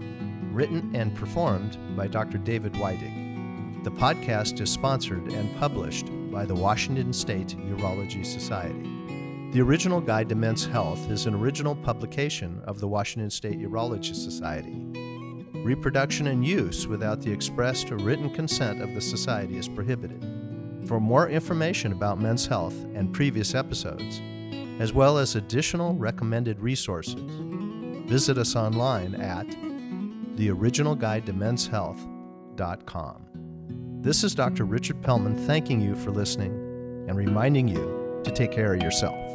written 0.51 0.93
and 0.93 1.15
performed 1.15 1.77
by 1.95 2.07
Dr. 2.07 2.37
David 2.37 2.75
Whiting. 2.75 3.81
The 3.85 3.91
podcast 3.91 4.59
is 4.59 4.69
sponsored 4.69 5.31
and 5.31 5.57
published 5.59 6.07
by 6.37 6.45
the 6.45 6.53
Washington 6.53 7.11
State 7.11 7.57
Urology 7.57 8.23
Society. 8.23 8.87
The 9.53 9.61
original 9.61 9.99
Guide 9.99 10.29
to 10.29 10.35
Men's 10.35 10.67
Health 10.67 11.09
is 11.09 11.25
an 11.25 11.33
original 11.33 11.75
publication 11.75 12.61
of 12.67 12.79
the 12.79 12.87
Washington 12.87 13.31
State 13.31 13.59
Urology 13.59 14.13
Society. 14.13 14.75
Reproduction 15.63 16.27
and 16.27 16.45
use 16.45 16.85
without 16.85 17.21
the 17.21 17.31
expressed 17.31 17.91
or 17.91 17.97
written 17.97 18.29
consent 18.29 18.83
of 18.83 18.93
the 18.93 19.01
Society 19.01 19.57
is 19.57 19.67
prohibited. 19.67 20.23
For 20.87 20.99
more 20.99 21.27
information 21.27 21.91
about 21.91 22.21
men's 22.21 22.45
health 22.45 22.75
and 22.93 23.11
previous 23.11 23.55
episodes, 23.55 24.21
as 24.79 24.93
well 24.93 25.17
as 25.17 25.35
additional 25.35 25.95
recommended 25.95 26.59
resources, 26.59 27.15
visit 28.07 28.37
us 28.37 28.55
online 28.55 29.15
at 29.15 29.47
theoriginalguidetomen'shealth.com. 30.37 33.26
This 34.01 34.23
is 34.23 34.35
Dr. 34.35 34.63
Richard 34.63 35.01
Pelman 35.01 35.35
thanking 35.47 35.81
you 35.81 35.95
for 35.95 36.11
listening 36.11 36.51
and 37.07 37.17
reminding 37.17 37.67
you 37.67 38.21
to 38.23 38.31
take 38.31 38.51
care 38.51 38.75
of 38.75 38.81
yourself. 38.83 39.26